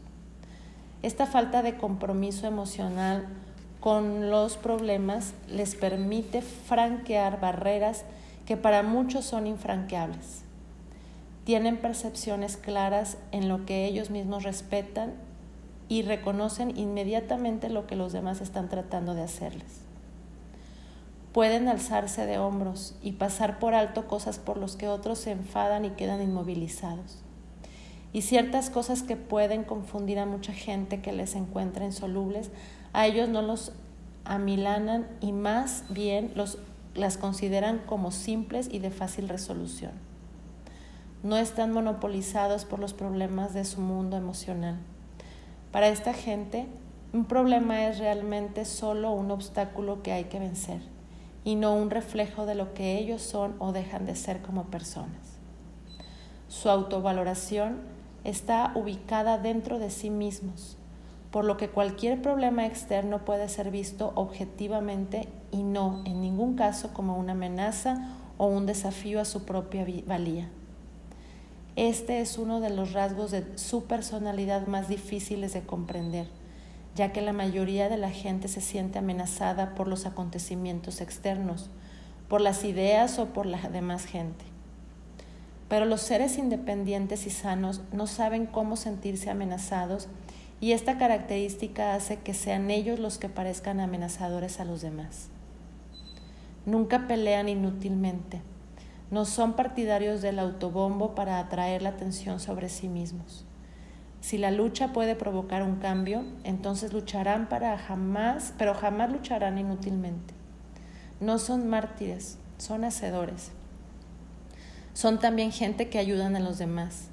Esta 1.03 1.27
falta 1.27 1.61
de 1.61 1.77
compromiso 1.77 2.47
emocional 2.47 3.27
con 3.81 4.31
los 4.31 4.57
problemas 4.57 5.35
les 5.51 5.75
permite 5.75 6.41
franquear 6.41 7.43
barreras 7.43 8.07
que 8.47 8.57
para 8.57 8.83
muchos 8.83 9.27
son 9.27 9.47
infranqueables. 9.47 10.45
Tienen 11.45 11.77
percepciones 11.77 12.57
claras 12.57 13.19
en 13.33 13.51
lo 13.51 13.67
que 13.67 13.85
ellos 13.85 14.09
mismos 14.09 14.45
respetan 14.45 15.13
y 15.91 16.01
reconocen 16.01 16.75
inmediatamente 16.75 17.69
lo 17.69 17.87
que 17.87 17.97
los 17.97 18.15
demás 18.15 18.41
están 18.41 18.71
tratando 18.71 19.13
de 19.13 19.25
hacerles. 19.25 19.84
Pueden 21.35 21.69
alzarse 21.69 22.25
de 22.25 22.39
hombros 22.39 22.97
y 23.03 23.13
pasar 23.13 23.59
por 23.59 23.75
alto 23.75 24.09
cosas 24.09 24.39
por 24.39 24.57
los 24.57 24.77
que 24.77 24.89
otros 24.89 25.19
se 25.19 25.33
enfadan 25.33 25.85
y 25.85 25.91
quedan 25.91 26.23
inmovilizados. 26.23 27.19
Y 28.15 28.23
ciertas 28.23 28.71
cosas 28.71 29.03
que 29.03 29.17
pueden 29.17 29.65
confundir 29.65 30.19
a 30.19 30.25
mucha 30.25 30.55
gente 30.55 31.03
que 31.03 31.13
les 31.13 31.35
encuentra 31.35 31.85
insolubles, 31.85 32.51
a 32.95 33.07
ellos 33.07 33.29
no 33.29 33.43
los 33.43 33.73
amilanan 34.25 35.07
y 35.21 35.33
más 35.33 35.85
bien 35.91 36.33
los, 36.35 36.57
las 36.95 37.19
consideran 37.19 37.83
como 37.85 38.11
simples 38.11 38.71
y 38.73 38.79
de 38.79 38.91
fácil 38.91 39.29
resolución. 39.29 39.93
No 41.23 41.37
están 41.37 41.71
monopolizados 41.71 42.65
por 42.65 42.79
los 42.79 42.95
problemas 42.95 43.53
de 43.53 43.67
su 43.67 43.83
mundo 43.83 44.17
emocional 44.17 44.79
para 45.75 45.89
esta 45.89 46.15
gente, 46.15 46.69
un 47.13 47.25
problema 47.25 47.89
es 47.89 47.99
realmente 47.99 48.65
solo 48.65 49.11
un 49.11 49.33
obstáculo 49.33 50.05
que 50.05 50.13
hay 50.13 50.27
que 50.27 50.39
vencer 50.39 50.94
y 51.45 51.57
no 51.57 51.75
un 51.75 51.91
reflejo 51.91 52.47
de 52.47 52.55
lo 52.55 52.75
que 52.75 52.99
ellos 52.99 53.23
son 53.23 53.55
o 53.59 53.73
dejan 53.73 54.07
de 54.07 54.17
ser 54.17 54.41
como 54.41 54.65
personas. 54.65 55.39
Su 56.49 56.71
autovaloración 56.71 57.81
está 58.25 58.73
ubicada 58.75 59.39
dentro 59.39 59.79
de 59.79 59.91
sí 59.91 60.09
mismos, 60.09 60.79
por 61.31 61.45
lo 61.45 61.57
que 61.57 61.69
cualquier 61.69 62.23
problema 62.23 62.67
externo 62.67 63.25
puede 63.25 63.49
ser 63.49 63.71
visto 63.71 64.13
objetivamente 64.15 65.29
y 65.51 65.63
no 65.63 66.03
en 66.07 66.21
ningún 66.21 66.55
caso 66.55 66.93
como 66.95 67.19
una 67.19 67.33
amenaza 67.33 68.09
o 68.39 68.47
un 68.47 68.67
desafío 68.67 69.21
a 69.21 69.25
su 69.25 69.45
propia 69.45 69.87
valía. 70.07 70.49
Este 71.77 72.21
es 72.21 72.39
uno 72.39 72.61
de 72.61 72.71
los 72.71 72.93
rasgos 72.93 73.33
de 73.33 73.59
su 73.59 73.85
personalidad 73.85 74.67
más 74.69 74.89
difíciles 74.89 75.53
de 75.53 75.63
comprender, 75.63 76.29
ya 76.95 77.13
que 77.13 77.21
la 77.21 77.33
mayoría 77.33 77.89
de 77.89 77.97
la 77.97 78.11
gente 78.11 78.49
se 78.49 78.61
siente 78.61 78.99
amenazada 78.99 79.75
por 79.75 79.89
los 79.89 80.07
acontecimientos 80.07 81.01
externos, 81.01 81.71
por 82.29 82.41
las 82.41 82.65
ideas 82.65 83.19
o 83.19 83.27
por 83.27 83.47
la 83.47 83.59
demás 83.69 84.05
gente. 84.05 84.45
Pero 85.69 85.87
los 85.87 86.03
seres 86.03 86.39
independientes 86.39 87.27
y 87.27 87.31
sanos 87.31 87.81
no 87.93 88.07
saben 88.07 88.47
cómo 88.47 88.77
sentirse 88.77 89.31
amenazados 89.31 90.09
y 90.61 90.73
esta 90.73 90.99
característica 90.99 91.95
hace 91.95 92.19
que 92.21 92.35
sean 92.35 92.71
ellos 92.71 92.99
los 92.99 93.19
que 93.19 93.29
parezcan 93.29 93.81
amenazadores 93.81 94.61
a 94.61 94.65
los 94.65 94.83
demás. 94.83 95.29
Nunca 96.67 97.07
pelean 97.07 97.49
inútilmente 97.49 98.41
no 99.15 99.25
son 99.25 99.53
partidarios 99.53 100.23
del 100.23 100.41
autobombo 100.41 101.15
para 101.15 101.39
atraer 101.39 101.83
la 101.83 101.91
atención 101.91 102.41
sobre 102.41 102.69
sí 102.69 102.89
mismos. 102.89 103.45
Si 104.25 104.39
la 104.39 104.51
lucha 104.51 104.95
puede 104.95 105.17
provocar 105.17 105.63
un 105.63 105.77
cambio, 105.77 106.25
entonces 106.45 106.95
lucharán 106.95 107.47
para 107.47 107.77
jamás, 107.77 108.55
pero 108.57 108.73
jamás 108.73 109.13
lucharán 109.13 109.59
inútilmente. 109.59 110.33
No 111.21 111.39
son 111.39 111.69
mártires, 111.69 112.39
son 112.57 112.85
hacedores. 112.85 113.53
Son 114.95 115.19
también 115.19 115.53
gente 115.53 115.91
que 115.91 115.99
ayudan 115.99 116.37
a 116.37 116.41
los 116.41 116.57
demás. 116.57 117.09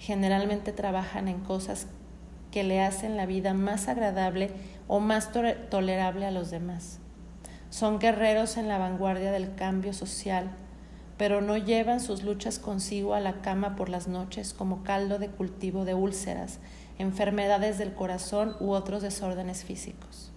Generalmente 0.00 0.72
trabajan 0.72 1.28
en 1.28 1.38
cosas 1.38 1.86
que 2.50 2.64
le 2.64 2.80
hacen 2.82 3.16
la 3.16 3.26
vida 3.26 3.54
más 3.54 3.86
agradable 3.86 4.50
o 4.88 4.98
más 4.98 5.30
tolerable 5.70 6.26
a 6.26 6.32
los 6.32 6.50
demás. 6.50 6.98
Son 7.70 8.00
guerreros 8.00 8.56
en 8.56 8.66
la 8.66 8.78
vanguardia 8.78 9.30
del 9.30 9.54
cambio 9.54 9.92
social 9.92 10.50
pero 11.16 11.40
no 11.40 11.56
llevan 11.56 12.00
sus 12.00 12.22
luchas 12.22 12.58
consigo 12.58 13.14
a 13.14 13.20
la 13.20 13.40
cama 13.40 13.74
por 13.76 13.88
las 13.88 14.06
noches 14.06 14.52
como 14.52 14.82
caldo 14.82 15.18
de 15.18 15.28
cultivo 15.28 15.84
de 15.84 15.94
úlceras, 15.94 16.58
enfermedades 16.98 17.78
del 17.78 17.94
corazón 17.94 18.54
u 18.60 18.72
otros 18.72 19.02
desórdenes 19.02 19.64
físicos. 19.64 20.30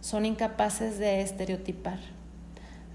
Son 0.00 0.26
incapaces 0.26 0.98
de 0.98 1.20
estereotipar. 1.20 1.98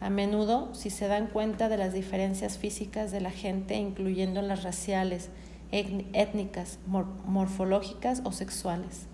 A 0.01 0.09
menudo, 0.09 0.73
si 0.73 0.89
se 0.89 1.07
dan 1.07 1.27
cuenta 1.27 1.69
de 1.69 1.77
las 1.77 1.93
diferencias 1.93 2.57
físicas 2.57 3.11
de 3.11 3.21
la 3.21 3.31
gente, 3.31 3.75
incluyendo 3.75 4.41
las 4.41 4.63
raciales, 4.63 5.29
étnicas, 5.71 6.79
morfológicas 6.87 8.21
o 8.25 8.31
sexuales, 8.31 9.07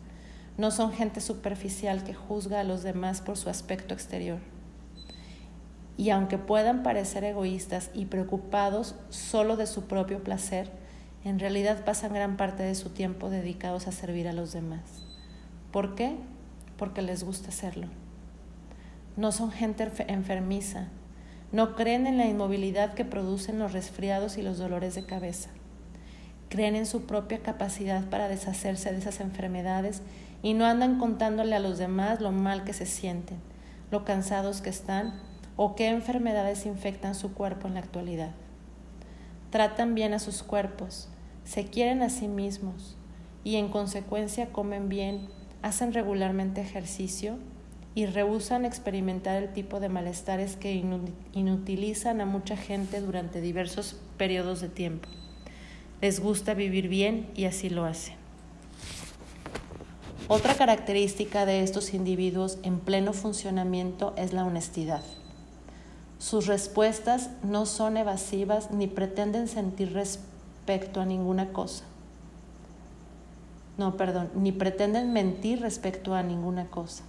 no 0.58 0.72
son 0.72 0.94
gente 0.94 1.22
superficial 1.22 2.04
que 2.04 2.16
juzga 2.16 2.62
a 2.62 2.64
los 2.64 2.82
demás 2.82 3.22
por 3.22 3.38
su 3.38 3.50
aspecto 3.50 3.94
exterior 3.94 4.40
y 5.98 6.12
aunque 6.12 6.38
puedan 6.38 6.84
parecer 6.84 7.24
egoístas 7.24 7.90
y 7.94 8.06
preocupados 8.06 8.96
solo 9.10 9.58
de 9.58 9.66
su 9.66 9.86
propio 9.86 10.24
placer, 10.24 10.70
en 11.24 11.40
realidad 11.40 11.84
pasan 11.84 12.14
gran 12.14 12.38
parte 12.38 12.62
de 12.62 12.76
su 12.76 12.92
tiempo 12.92 13.32
dedicados 13.32 13.88
a 13.88 13.92
servir 13.92 14.28
a 14.28 14.34
los 14.34 14.54
demás. 14.54 14.82
¿Por 15.72 15.96
qué? 15.96 16.16
Porque 16.78 17.02
les 17.02 17.24
gusta 17.24 17.50
hacerlo. 17.50 17.88
No 19.18 19.32
son 19.32 19.52
gente 19.52 19.92
enfermiza, 20.08 20.90
no 21.52 21.76
creen 21.76 22.06
en 22.06 22.18
la 22.18 22.28
inmovilidad 22.28 22.94
que 22.94 23.04
producen 23.04 23.58
los 23.58 23.74
resfriados 23.74 24.38
y 24.38 24.44
los 24.44 24.60
dolores 24.60 24.94
de 24.94 25.06
cabeza. 25.06 25.50
Creen 26.50 26.76
en 26.76 26.86
su 26.86 27.08
propia 27.08 27.40
capacidad 27.40 28.06
para 28.06 28.28
deshacerse 28.28 28.92
de 28.92 29.00
esas 29.00 29.20
enfermedades 29.20 30.04
y 30.44 30.54
no 30.54 30.66
andan 30.66 31.00
contándole 31.00 31.56
a 31.56 31.60
los 31.60 31.80
demás 31.80 32.22
lo 32.22 32.32
mal 32.32 32.64
que 32.64 32.74
se 32.74 32.86
sienten, 32.86 33.40
lo 33.90 34.06
cansados 34.06 34.62
que 34.62 34.70
están 34.70 35.27
o 35.58 35.76
qué 35.76 35.90
enfermedades 35.90 36.66
infectan 36.66 37.16
su 37.16 37.34
cuerpo 37.34 37.68
en 37.68 37.74
la 37.74 37.82
actualidad. 37.82 38.32
Tratan 39.50 39.96
bien 39.96 40.14
a 40.14 40.20
sus 40.20 40.44
cuerpos, 40.44 41.10
se 41.44 41.66
quieren 41.66 42.02
a 42.02 42.10
sí 42.10 42.28
mismos 42.28 42.96
y 43.44 43.56
en 43.56 43.70
consecuencia 43.70 44.54
comen 44.54 44.88
bien, 44.88 45.28
hacen 45.62 45.94
regularmente 45.94 46.62
ejercicio 46.62 47.38
y 47.96 48.06
rehusan 48.06 48.64
experimentar 48.64 49.42
el 49.42 49.52
tipo 49.54 49.80
de 49.80 49.90
malestares 49.90 50.56
que 50.56 50.74
inutilizan 51.34 52.22
a 52.22 52.26
mucha 52.26 52.56
gente 52.56 53.02
durante 53.02 53.42
diversos 53.42 54.00
periodos 54.18 54.62
de 54.62 54.70
tiempo. 54.70 55.10
Les 56.00 56.20
gusta 56.20 56.54
vivir 56.54 56.90
bien 56.90 57.28
y 57.36 57.46
así 57.46 57.70
lo 57.70 57.86
hacen. 57.86 58.14
Otra 60.28 60.54
característica 60.54 61.46
de 61.48 61.64
estos 61.64 61.94
individuos 61.94 62.60
en 62.62 62.80
pleno 62.80 63.14
funcionamiento 63.14 64.14
es 64.16 64.34
la 64.34 64.46
honestidad. 64.46 65.02
Sus 66.20 66.48
respuestas 66.48 67.30
no 67.44 67.68
son 67.68 67.96
evasivas 67.96 68.72
ni 68.72 68.88
pretenden 68.88 69.48
sentir 69.48 69.94
respecto 69.94 71.00
a 71.00 71.06
ninguna 71.06 71.54
cosa. 71.54 71.84
No, 73.78 73.98
perdón, 73.98 74.32
ni 74.34 74.52
pretenden 74.52 75.14
mentir 75.14 75.62
respecto 75.62 76.16
a 76.16 76.24
ninguna 76.24 76.66
cosa. 76.68 77.04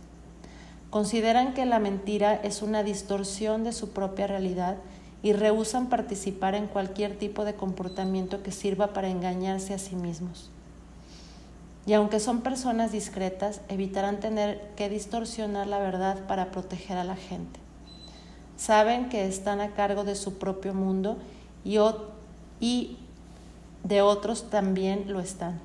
Consideran 0.90 1.54
que 1.54 1.64
la 1.64 1.78
mentira 1.78 2.34
es 2.34 2.60
una 2.60 2.82
distorsión 2.82 3.64
de 3.64 3.72
su 3.72 3.90
propia 3.90 4.26
realidad 4.26 4.76
y 5.22 5.32
rehusan 5.32 5.88
participar 5.88 6.54
en 6.54 6.66
cualquier 6.66 7.18
tipo 7.18 7.46
de 7.46 7.54
comportamiento 7.54 8.42
que 8.42 8.52
sirva 8.52 8.92
para 8.92 9.08
engañarse 9.08 9.72
a 9.72 9.78
sí 9.78 9.96
mismos. 9.96 10.50
Y 11.86 11.94
aunque 11.94 12.20
son 12.20 12.42
personas 12.42 12.92
discretas, 12.92 13.62
evitarán 13.70 14.20
tener 14.20 14.60
que 14.76 14.90
distorsionar 14.90 15.66
la 15.66 15.78
verdad 15.78 16.26
para 16.26 16.50
proteger 16.50 16.98
a 16.98 17.04
la 17.04 17.16
gente 17.16 17.67
saben 18.58 19.08
que 19.08 19.26
están 19.26 19.60
a 19.60 19.70
cargo 19.70 20.04
de 20.04 20.16
su 20.16 20.36
propio 20.36 20.74
mundo 20.74 21.16
y, 21.64 21.78
y 22.60 22.98
de 23.84 24.02
otros 24.02 24.50
también 24.50 25.10
lo 25.10 25.20
están. 25.20 25.60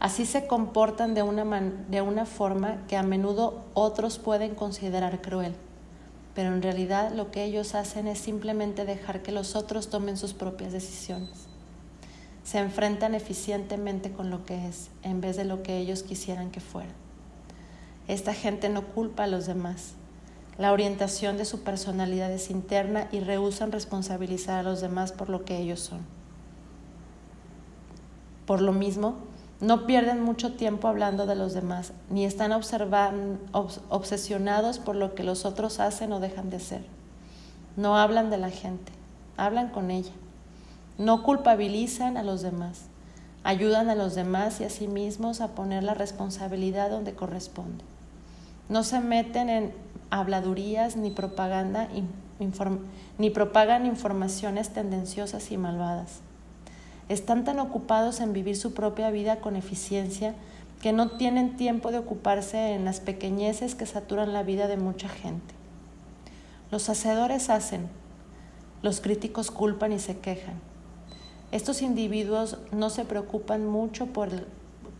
Así 0.00 0.26
se 0.26 0.46
comportan 0.46 1.14
de 1.14 1.22
una, 1.22 1.44
de 1.88 2.02
una 2.02 2.26
forma 2.26 2.86
que 2.88 2.96
a 2.96 3.02
menudo 3.02 3.64
otros 3.72 4.18
pueden 4.18 4.54
considerar 4.54 5.22
cruel, 5.22 5.54
pero 6.34 6.52
en 6.52 6.62
realidad 6.62 7.12
lo 7.14 7.30
que 7.30 7.44
ellos 7.44 7.74
hacen 7.74 8.08
es 8.08 8.18
simplemente 8.18 8.84
dejar 8.84 9.22
que 9.22 9.30
los 9.30 9.54
otros 9.54 9.88
tomen 9.88 10.16
sus 10.16 10.34
propias 10.34 10.72
decisiones. 10.72 11.46
Se 12.42 12.58
enfrentan 12.58 13.14
eficientemente 13.14 14.10
con 14.10 14.30
lo 14.30 14.44
que 14.44 14.66
es, 14.66 14.88
en 15.02 15.20
vez 15.20 15.36
de 15.36 15.44
lo 15.44 15.62
que 15.62 15.76
ellos 15.76 16.02
quisieran 16.02 16.50
que 16.50 16.60
fuera. 16.60 16.90
Esta 18.08 18.34
gente 18.34 18.70
no 18.70 18.86
culpa 18.86 19.24
a 19.24 19.28
los 19.28 19.46
demás, 19.46 19.94
la 20.58 20.72
orientación 20.72 21.38
de 21.38 21.44
su 21.44 21.60
personalidad 21.60 22.30
es 22.30 22.50
interna 22.50 23.08
y 23.12 23.20
rehusan 23.20 23.72
responsabilizar 23.72 24.58
a 24.58 24.62
los 24.62 24.80
demás 24.80 25.12
por 25.12 25.30
lo 25.30 25.44
que 25.44 25.58
ellos 25.58 25.80
son. 25.80 26.00
Por 28.46 28.60
lo 28.60 28.72
mismo, 28.72 29.16
no 29.60 29.86
pierden 29.86 30.22
mucho 30.22 30.54
tiempo 30.54 30.88
hablando 30.88 31.26
de 31.26 31.34
los 31.34 31.54
demás, 31.54 31.92
ni 32.10 32.24
están 32.24 32.52
obsesionados 32.52 34.78
por 34.78 34.96
lo 34.96 35.14
que 35.14 35.22
los 35.22 35.44
otros 35.44 35.80
hacen 35.80 36.12
o 36.12 36.20
dejan 36.20 36.50
de 36.50 36.56
hacer. 36.56 36.84
No 37.76 37.96
hablan 37.96 38.30
de 38.30 38.38
la 38.38 38.50
gente, 38.50 38.92
hablan 39.36 39.68
con 39.68 39.90
ella. 39.90 40.12
No 40.98 41.22
culpabilizan 41.22 42.16
a 42.16 42.22
los 42.22 42.42
demás, 42.42 42.82
ayudan 43.44 43.88
a 43.88 43.94
los 43.94 44.14
demás 44.14 44.60
y 44.60 44.64
a 44.64 44.70
sí 44.70 44.88
mismos 44.88 45.40
a 45.40 45.54
poner 45.54 45.84
la 45.84 45.94
responsabilidad 45.94 46.90
donde 46.90 47.14
corresponde 47.14 47.84
No 48.70 48.84
se 48.84 49.00
meten 49.00 49.50
en 49.50 49.72
habladurías 50.10 50.96
ni 50.96 51.10
propaganda 51.10 51.88
ni 53.18 53.30
propagan 53.30 53.84
informaciones 53.84 54.70
tendenciosas 54.70 55.50
y 55.50 55.58
malvadas. 55.58 56.20
Están 57.08 57.44
tan 57.44 57.58
ocupados 57.58 58.20
en 58.20 58.32
vivir 58.32 58.56
su 58.56 58.72
propia 58.72 59.10
vida 59.10 59.40
con 59.40 59.56
eficiencia 59.56 60.36
que 60.80 60.92
no 60.92 61.10
tienen 61.10 61.56
tiempo 61.56 61.90
de 61.90 61.98
ocuparse 61.98 62.72
en 62.72 62.84
las 62.84 63.00
pequeñeces 63.00 63.74
que 63.74 63.86
saturan 63.86 64.32
la 64.32 64.44
vida 64.44 64.68
de 64.68 64.76
mucha 64.76 65.08
gente. 65.08 65.54
Los 66.70 66.88
hacedores 66.88 67.50
hacen, 67.50 67.88
los 68.82 69.00
críticos 69.00 69.50
culpan 69.50 69.92
y 69.92 69.98
se 69.98 70.18
quejan. 70.18 70.54
Estos 71.50 71.82
individuos 71.82 72.58
no 72.70 72.88
se 72.88 73.04
preocupan 73.04 73.66
mucho 73.66 74.06
por 74.06 74.30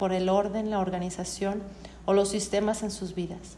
por 0.00 0.14
el 0.14 0.30
orden, 0.30 0.70
la 0.70 0.78
organización 0.78 1.61
o 2.10 2.12
los 2.12 2.28
sistemas 2.28 2.82
en 2.82 2.90
sus 2.90 3.14
vidas. 3.14 3.56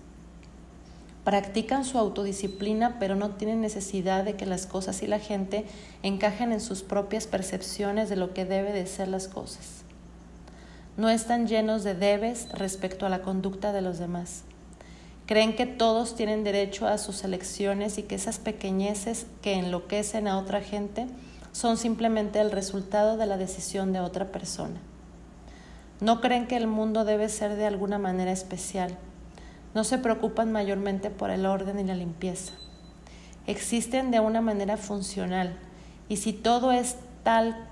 Practican 1.25 1.87
su 1.87 1.97
autodisciplina, 1.97 2.99
pero 2.99 3.15
no 3.17 3.31
tienen 3.31 3.63
necesidad 3.63 4.25
de 4.25 4.37
que 4.37 4.45
las 4.45 4.67
cosas 4.67 5.03
y 5.03 5.07
la 5.07 5.19
gente 5.19 5.65
encajen 6.03 6.53
en 6.53 6.61
sus 6.61 6.83
propias 6.83 7.27
percepciones 7.27 8.11
de 8.11 8.17
lo 8.17 8.35
que 8.35 8.45
debe 8.45 8.75
de 8.75 8.87
ser 8.87 9.09
las 9.09 9.27
cosas. 9.27 9.85
No 10.99 11.09
están 11.09 11.47
llenos 11.47 11.83
de 11.83 11.95
debes 11.95 12.51
respecto 12.51 13.07
a 13.07 13.09
la 13.09 13.23
conducta 13.23 13.73
de 13.73 13.81
los 13.81 13.99
demás. 13.99 14.43
Creen 15.25 15.57
que 15.57 15.65
todos 15.65 16.15
tienen 16.15 16.45
derecho 16.45 16.87
a 16.87 16.99
sus 16.99 17.25
elecciones 17.25 17.97
y 17.97 18.03
que 18.03 18.17
esas 18.17 18.39
pequeñeces 18.39 19.25
que 19.41 19.55
enloquecen 19.55 20.29
a 20.29 20.37
otra 20.37 20.61
gente 20.61 21.07
son 21.53 21.79
simplemente 21.79 22.39
el 22.39 22.51
resultado 22.51 23.17
de 23.17 23.25
la 23.25 23.39
decisión 23.39 23.95
de 23.95 24.01
otra 24.01 24.31
persona. 24.31 24.79
No 26.03 26.21
creen 26.21 26.47
que 26.47 26.57
el 26.57 26.67
mundo 26.67 27.07
debe 27.07 27.31
ser 27.31 27.57
de 27.57 27.65
alguna 27.65 27.97
manera 27.97 28.33
especial 28.33 28.99
no 29.75 29.85
se 29.85 29.99
preocupan 29.99 30.51
mayormente 30.53 31.11
por 31.11 31.31
el 31.31 31.45
orden 31.47 31.81
y 31.81 31.85
la 31.85 31.95
limpieza. 31.95 32.53
Existen 33.47 34.11
de 34.11 34.21
una 34.21 34.43
manera 34.43 34.77
funcional 34.77 35.57
y 36.09 36.19
si 36.19 36.33
todo 36.33 36.73
es 36.73 36.97
tal 37.23 37.69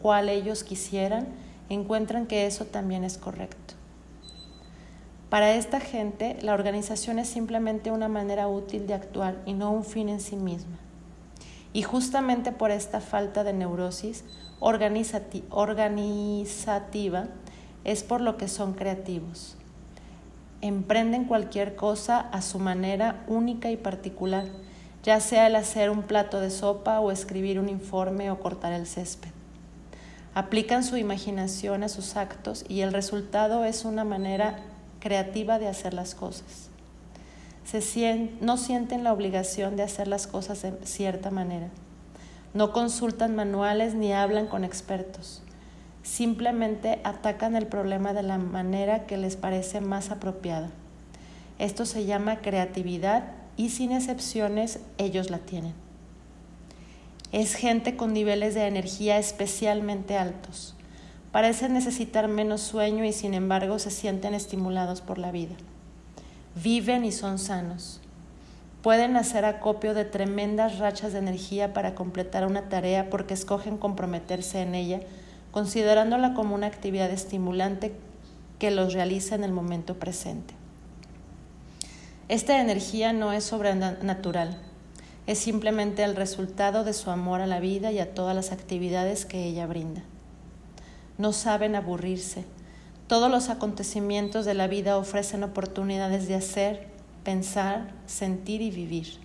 cual 0.00 0.28
ellos 0.28 0.62
quisieran, 0.62 1.26
encuentran 1.68 2.26
que 2.26 2.46
eso 2.46 2.66
también 2.66 3.02
es 3.04 3.18
correcto. 3.18 3.74
Para 5.28 5.54
esta 5.54 5.80
gente, 5.80 6.38
la 6.42 6.54
organización 6.54 7.18
es 7.18 7.28
simplemente 7.28 7.90
una 7.90 8.06
manera 8.08 8.46
útil 8.48 8.86
de 8.86 8.94
actuar 8.94 9.42
y 9.46 9.54
no 9.54 9.72
un 9.72 9.84
fin 9.84 10.08
en 10.08 10.20
sí 10.20 10.36
misma. 10.36 10.78
Y 11.72 11.82
justamente 11.82 12.52
por 12.52 12.70
esta 12.72 13.00
falta 13.00 13.44
de 13.44 13.52
neurosis 13.52 14.24
organizativa 14.58 17.28
es 17.84 18.02
por 18.02 18.20
lo 18.20 18.36
que 18.36 18.48
son 18.48 18.74
creativos 18.74 19.56
emprenden 20.60 21.24
cualquier 21.24 21.74
cosa 21.74 22.20
a 22.20 22.42
su 22.42 22.58
manera 22.58 23.24
única 23.26 23.70
y 23.70 23.76
particular, 23.76 24.44
ya 25.02 25.20
sea 25.20 25.46
el 25.46 25.56
hacer 25.56 25.90
un 25.90 26.02
plato 26.02 26.40
de 26.40 26.50
sopa 26.50 27.00
o 27.00 27.10
escribir 27.10 27.58
un 27.58 27.68
informe 27.68 28.30
o 28.30 28.40
cortar 28.40 28.72
el 28.72 28.86
césped. 28.86 29.30
Aplican 30.34 30.84
su 30.84 30.96
imaginación 30.96 31.82
a 31.82 31.88
sus 31.88 32.16
actos 32.16 32.64
y 32.68 32.82
el 32.82 32.92
resultado 32.92 33.64
es 33.64 33.84
una 33.84 34.04
manera 34.04 34.58
creativa 35.00 35.58
de 35.58 35.68
hacer 35.68 35.94
las 35.94 36.14
cosas. 36.14 36.68
No 38.40 38.56
sienten 38.56 39.04
la 39.04 39.12
obligación 39.12 39.76
de 39.76 39.84
hacer 39.84 40.08
las 40.08 40.26
cosas 40.26 40.62
de 40.62 40.72
cierta 40.84 41.30
manera. 41.30 41.68
No 42.52 42.72
consultan 42.72 43.34
manuales 43.34 43.94
ni 43.94 44.12
hablan 44.12 44.48
con 44.48 44.64
expertos 44.64 45.42
simplemente 46.02 47.00
atacan 47.04 47.56
el 47.56 47.66
problema 47.66 48.12
de 48.12 48.22
la 48.22 48.38
manera 48.38 49.06
que 49.06 49.16
les 49.16 49.36
parece 49.36 49.80
más 49.80 50.10
apropiada. 50.10 50.70
Esto 51.58 51.84
se 51.84 52.06
llama 52.06 52.40
creatividad 52.40 53.32
y 53.56 53.70
sin 53.70 53.92
excepciones 53.92 54.80
ellos 54.98 55.30
la 55.30 55.38
tienen. 55.38 55.74
Es 57.32 57.54
gente 57.54 57.96
con 57.96 58.12
niveles 58.12 58.54
de 58.54 58.66
energía 58.66 59.18
especialmente 59.18 60.16
altos. 60.16 60.74
Parecen 61.32 61.74
necesitar 61.74 62.26
menos 62.26 62.60
sueño 62.60 63.04
y 63.04 63.12
sin 63.12 63.34
embargo 63.34 63.78
se 63.78 63.90
sienten 63.90 64.34
estimulados 64.34 65.00
por 65.00 65.18
la 65.18 65.30
vida. 65.30 65.54
Viven 66.56 67.04
y 67.04 67.12
son 67.12 67.38
sanos. 67.38 68.00
Pueden 68.82 69.16
hacer 69.16 69.44
acopio 69.44 69.94
de 69.94 70.06
tremendas 70.06 70.78
rachas 70.78 71.12
de 71.12 71.18
energía 71.18 71.72
para 71.72 71.94
completar 71.94 72.46
una 72.46 72.68
tarea 72.68 73.10
porque 73.10 73.34
escogen 73.34 73.76
comprometerse 73.76 74.62
en 74.62 74.74
ella 74.74 75.00
considerándola 75.50 76.34
como 76.34 76.54
una 76.54 76.66
actividad 76.66 77.10
estimulante 77.10 77.92
que 78.58 78.70
los 78.70 78.92
realiza 78.92 79.34
en 79.34 79.44
el 79.44 79.52
momento 79.52 79.98
presente. 79.98 80.54
Esta 82.28 82.60
energía 82.60 83.12
no 83.12 83.32
es 83.32 83.44
sobrenatural, 83.44 84.56
es 85.26 85.38
simplemente 85.38 86.04
el 86.04 86.16
resultado 86.16 86.84
de 86.84 86.92
su 86.92 87.10
amor 87.10 87.40
a 87.40 87.46
la 87.46 87.60
vida 87.60 87.92
y 87.92 87.98
a 87.98 88.14
todas 88.14 88.34
las 88.34 88.52
actividades 88.52 89.26
que 89.26 89.44
ella 89.44 89.66
brinda. 89.66 90.02
No 91.18 91.32
saben 91.32 91.74
aburrirse. 91.74 92.44
Todos 93.06 93.30
los 93.30 93.48
acontecimientos 93.48 94.44
de 94.44 94.54
la 94.54 94.68
vida 94.68 94.96
ofrecen 94.96 95.42
oportunidades 95.42 96.28
de 96.28 96.36
hacer, 96.36 96.88
pensar, 97.24 97.92
sentir 98.06 98.62
y 98.62 98.70
vivir. 98.70 99.18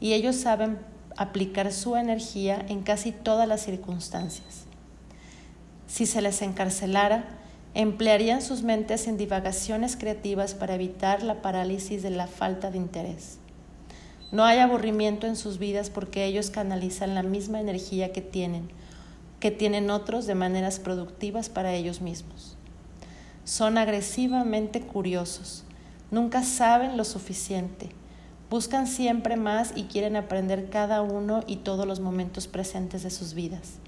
Y 0.00 0.12
ellos 0.12 0.36
saben 0.36 0.78
aplicar 1.16 1.72
su 1.72 1.96
energía 1.96 2.64
en 2.68 2.82
casi 2.82 3.10
todas 3.10 3.48
las 3.48 3.62
circunstancias. 3.62 4.67
Si 5.88 6.06
se 6.06 6.22
les 6.22 6.42
encarcelara, 6.42 7.24
emplearían 7.74 8.42
sus 8.42 8.62
mentes 8.62 9.08
en 9.08 9.16
divagaciones 9.16 9.96
creativas 9.96 10.54
para 10.54 10.74
evitar 10.74 11.22
la 11.22 11.42
parálisis 11.42 12.02
de 12.02 12.10
la 12.10 12.26
falta 12.26 12.70
de 12.70 12.76
interés. 12.76 13.38
No 14.30 14.44
hay 14.44 14.58
aburrimiento 14.58 15.26
en 15.26 15.36
sus 15.36 15.58
vidas 15.58 15.88
porque 15.88 16.26
ellos 16.26 16.50
canalizan 16.50 17.14
la 17.14 17.22
misma 17.22 17.60
energía 17.60 18.12
que 18.12 18.20
tienen, 18.20 18.68
que 19.40 19.50
tienen 19.50 19.90
otros 19.90 20.26
de 20.26 20.34
maneras 20.34 20.78
productivas 20.78 21.48
para 21.48 21.72
ellos 21.72 22.02
mismos. 22.02 22.56
Son 23.44 23.78
agresivamente 23.78 24.82
curiosos, 24.82 25.64
nunca 26.10 26.42
saben 26.42 26.98
lo 26.98 27.04
suficiente, 27.04 27.88
buscan 28.50 28.86
siempre 28.86 29.36
más 29.36 29.72
y 29.74 29.84
quieren 29.84 30.16
aprender 30.16 30.68
cada 30.68 31.00
uno 31.00 31.42
y 31.46 31.56
todos 31.56 31.86
los 31.86 32.00
momentos 32.00 32.46
presentes 32.46 33.02
de 33.02 33.10
sus 33.10 33.32
vidas. 33.32 33.78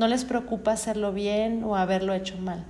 No 0.00 0.08
les 0.08 0.24
preocupa 0.24 0.72
hacerlo 0.72 1.12
bien 1.12 1.62
o 1.62 1.76
haberlo 1.76 2.14
hecho 2.14 2.38
mal. 2.38 2.64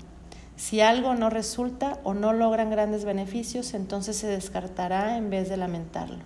Si 0.57 0.81
algo 0.81 1.15
no 1.15 1.31
resulta 1.31 2.01
o 2.03 2.13
no 2.13 2.33
logran 2.33 2.71
grandes 2.71 3.05
beneficios, 3.05 3.73
entonces 3.75 4.17
se 4.17 4.27
descartará 4.27 5.17
en 5.17 5.31
vez 5.31 5.49
de 5.49 5.57
lamentarlo. 5.57 6.25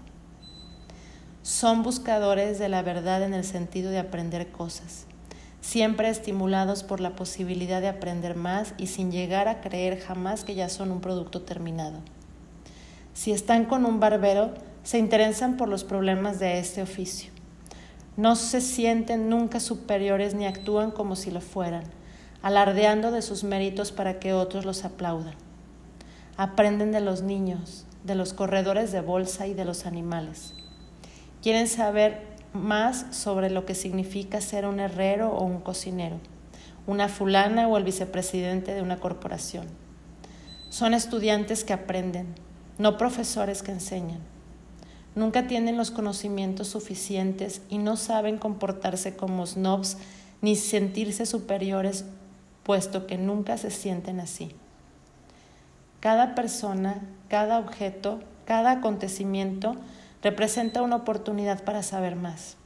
Son 1.42 1.82
buscadores 1.82 2.58
de 2.58 2.70
la 2.70 2.80
verdad 2.80 3.22
en 3.22 3.34
el 3.34 3.44
sentido 3.44 3.90
de 3.90 3.98
aprender 3.98 4.50
cosas, 4.50 5.04
siempre 5.60 6.08
estimulados 6.08 6.82
por 6.82 7.00
la 7.00 7.14
posibilidad 7.14 7.82
de 7.82 7.88
aprender 7.88 8.34
más 8.34 8.72
y 8.78 8.86
sin 8.86 9.12
llegar 9.12 9.46
a 9.46 9.60
creer 9.60 10.00
jamás 10.00 10.42
que 10.42 10.54
ya 10.54 10.70
son 10.70 10.90
un 10.90 11.02
producto 11.02 11.42
terminado. 11.42 11.98
Si 13.12 13.30
están 13.30 13.66
con 13.66 13.84
un 13.84 14.00
barbero, 14.00 14.54
se 14.84 14.96
interesan 14.96 15.58
por 15.58 15.68
los 15.68 15.84
problemas 15.84 16.38
de 16.38 16.60
este 16.60 16.80
oficio. 16.80 17.33
No 18.16 18.36
se 18.36 18.60
sienten 18.60 19.28
nunca 19.28 19.58
superiores 19.58 20.34
ni 20.34 20.46
actúan 20.46 20.92
como 20.92 21.16
si 21.16 21.32
lo 21.32 21.40
fueran, 21.40 21.82
alardeando 22.42 23.10
de 23.10 23.22
sus 23.22 23.42
méritos 23.42 23.90
para 23.90 24.20
que 24.20 24.32
otros 24.32 24.64
los 24.64 24.84
aplaudan. 24.84 25.34
Aprenden 26.36 26.92
de 26.92 27.00
los 27.00 27.22
niños, 27.22 27.86
de 28.04 28.14
los 28.14 28.32
corredores 28.32 28.92
de 28.92 29.00
bolsa 29.00 29.48
y 29.48 29.54
de 29.54 29.64
los 29.64 29.84
animales. 29.84 30.54
Quieren 31.42 31.66
saber 31.66 32.22
más 32.52 33.06
sobre 33.10 33.50
lo 33.50 33.66
que 33.66 33.74
significa 33.74 34.40
ser 34.40 34.64
un 34.64 34.78
herrero 34.78 35.30
o 35.32 35.44
un 35.44 35.58
cocinero, 35.58 36.20
una 36.86 37.08
fulana 37.08 37.66
o 37.66 37.76
el 37.76 37.82
vicepresidente 37.82 38.74
de 38.74 38.82
una 38.82 39.00
corporación. 39.00 39.66
Son 40.68 40.94
estudiantes 40.94 41.64
que 41.64 41.72
aprenden, 41.72 42.32
no 42.78 42.96
profesores 42.96 43.64
que 43.64 43.72
enseñan 43.72 44.33
nunca 45.14 45.46
tienen 45.46 45.76
los 45.76 45.90
conocimientos 45.90 46.68
suficientes 46.68 47.62
y 47.68 47.78
no 47.78 47.96
saben 47.96 48.38
comportarse 48.38 49.16
como 49.16 49.46
snobs 49.46 49.96
ni 50.40 50.56
sentirse 50.56 51.26
superiores, 51.26 52.04
puesto 52.62 53.06
que 53.06 53.16
nunca 53.16 53.56
se 53.56 53.70
sienten 53.70 54.20
así. 54.20 54.50
Cada 56.00 56.34
persona, 56.34 57.00
cada 57.28 57.58
objeto, 57.58 58.20
cada 58.44 58.72
acontecimiento 58.72 59.76
representa 60.22 60.82
una 60.82 60.96
oportunidad 60.96 61.64
para 61.64 61.82
saber 61.82 62.16
más. 62.16 62.56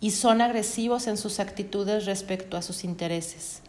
Y 0.00 0.12
son 0.12 0.40
agresivos 0.40 1.06
en 1.06 1.16
sus 1.16 1.38
actitudes 1.38 2.06
respecto 2.06 2.56
a 2.56 2.62
sus 2.62 2.84
intereses, 2.84 3.60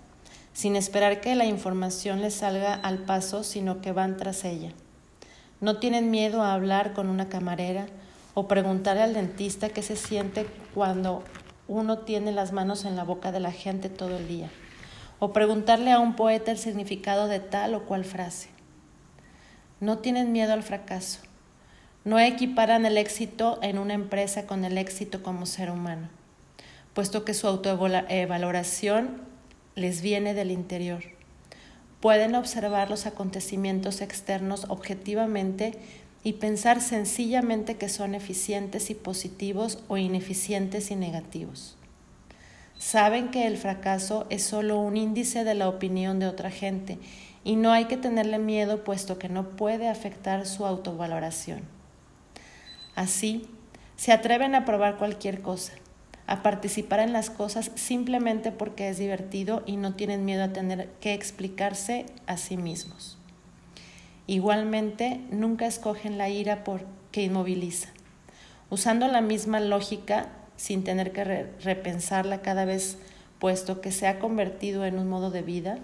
sin 0.53 0.75
esperar 0.75 1.21
que 1.21 1.35
la 1.35 1.45
información 1.45 2.21
les 2.21 2.35
salga 2.35 2.73
al 2.73 2.99
paso, 2.99 3.43
sino 3.43 3.81
que 3.81 3.91
van 3.91 4.17
tras 4.17 4.43
ella. 4.45 4.73
No 5.63 5.77
tienen 5.77 6.11
miedo 6.11 6.41
a 6.41 6.53
hablar 6.53 6.91
con 6.91 7.07
una 7.07 7.29
camarera 7.29 7.85
o 8.33 8.49
preguntarle 8.49 9.01
al 9.01 9.13
dentista 9.13 9.69
qué 9.69 9.81
se 9.81 9.95
siente 9.95 10.45
cuando 10.73 11.23
uno 11.69 11.99
tiene 11.99 12.33
las 12.33 12.51
manos 12.51 12.83
en 12.83 12.97
la 12.97 13.05
boca 13.05 13.31
de 13.31 13.39
la 13.39 13.53
gente 13.53 13.87
todo 13.87 14.17
el 14.17 14.27
día, 14.27 14.49
o 15.19 15.31
preguntarle 15.31 15.93
a 15.93 15.99
un 15.99 16.17
poeta 16.17 16.51
el 16.51 16.57
significado 16.57 17.29
de 17.29 17.39
tal 17.39 17.75
o 17.75 17.85
cual 17.85 18.03
frase. 18.03 18.49
No 19.79 19.99
tienen 19.99 20.33
miedo 20.33 20.51
al 20.51 20.63
fracaso. 20.63 21.21
No 22.03 22.19
equiparan 22.19 22.85
el 22.85 22.97
éxito 22.97 23.57
en 23.61 23.77
una 23.77 23.93
empresa 23.93 24.45
con 24.45 24.65
el 24.65 24.77
éxito 24.77 25.23
como 25.23 25.45
ser 25.45 25.71
humano, 25.71 26.09
puesto 26.93 27.23
que 27.23 27.33
su 27.33 27.47
autovaloración 27.47 29.21
les 29.75 30.01
viene 30.01 30.33
del 30.33 30.51
interior. 30.51 31.12
Pueden 32.03 32.35
observar 32.35 32.89
los 32.89 33.05
acontecimientos 33.05 34.01
externos 34.01 34.65
objetivamente 34.67 35.71
y 36.21 36.33
pensar 36.33 36.81
sencillamente 36.81 37.77
que 37.77 37.87
son 37.87 38.13
eficientes 38.13 38.89
y 38.89 38.93
positivos 38.93 39.81
o 39.87 39.95
ineficientes 39.95 40.91
y 40.91 40.97
negativos. 40.97 41.77
Saben 42.77 43.31
que 43.31 43.47
el 43.47 43.55
fracaso 43.55 44.27
es 44.29 44.43
solo 44.43 44.81
un 44.81 44.97
índice 44.97 45.45
de 45.45 45.53
la 45.53 45.69
opinión 45.69 46.19
de 46.19 46.27
otra 46.27 46.51
gente 46.51 46.99
y 47.45 47.55
no 47.55 47.71
hay 47.71 47.85
que 47.85 47.95
tenerle 47.95 48.37
miedo 48.37 48.83
puesto 48.83 49.17
que 49.17 49.29
no 49.29 49.51
puede 49.51 49.87
afectar 49.87 50.45
su 50.45 50.65
autovaloración. 50.65 51.61
Así, 52.95 53.47
se 53.95 54.11
atreven 54.11 54.55
a 54.55 54.65
probar 54.65 54.97
cualquier 54.97 55.41
cosa, 55.41 55.71
a 56.25 56.41
participar 56.41 56.99
en 56.99 57.13
las 57.13 57.29
cosas 57.29 57.71
simplemente 57.75 58.51
porque 58.51 58.89
es 58.89 58.97
divertido 58.97 59.63
y 59.65 59.77
no 59.77 59.93
tienen 59.93 60.25
miedo 60.25 60.43
a 60.43 60.53
tener 60.53 60.89
que 61.01 61.13
explicarse 61.13 62.05
a 62.27 62.37
sí 62.37 62.57
mismos. 62.57 63.17
Igualmente, 64.25 65.19
nunca 65.31 65.65
escogen 65.65 66.17
la 66.17 66.29
ira 66.29 66.63
porque 66.63 67.23
inmoviliza. 67.23 67.89
Usando 68.69 69.07
la 69.07 69.21
misma 69.21 69.59
lógica, 69.59 70.29
sin 70.55 70.83
tener 70.83 71.11
que 71.11 71.23
repensarla 71.61 72.41
cada 72.41 72.63
vez, 72.63 72.97
puesto 73.39 73.81
que 73.81 73.91
se 73.91 74.07
ha 74.07 74.19
convertido 74.19 74.85
en 74.85 74.97
un 74.97 75.09
modo 75.09 75.29
de 75.29 75.41
vida, 75.41 75.79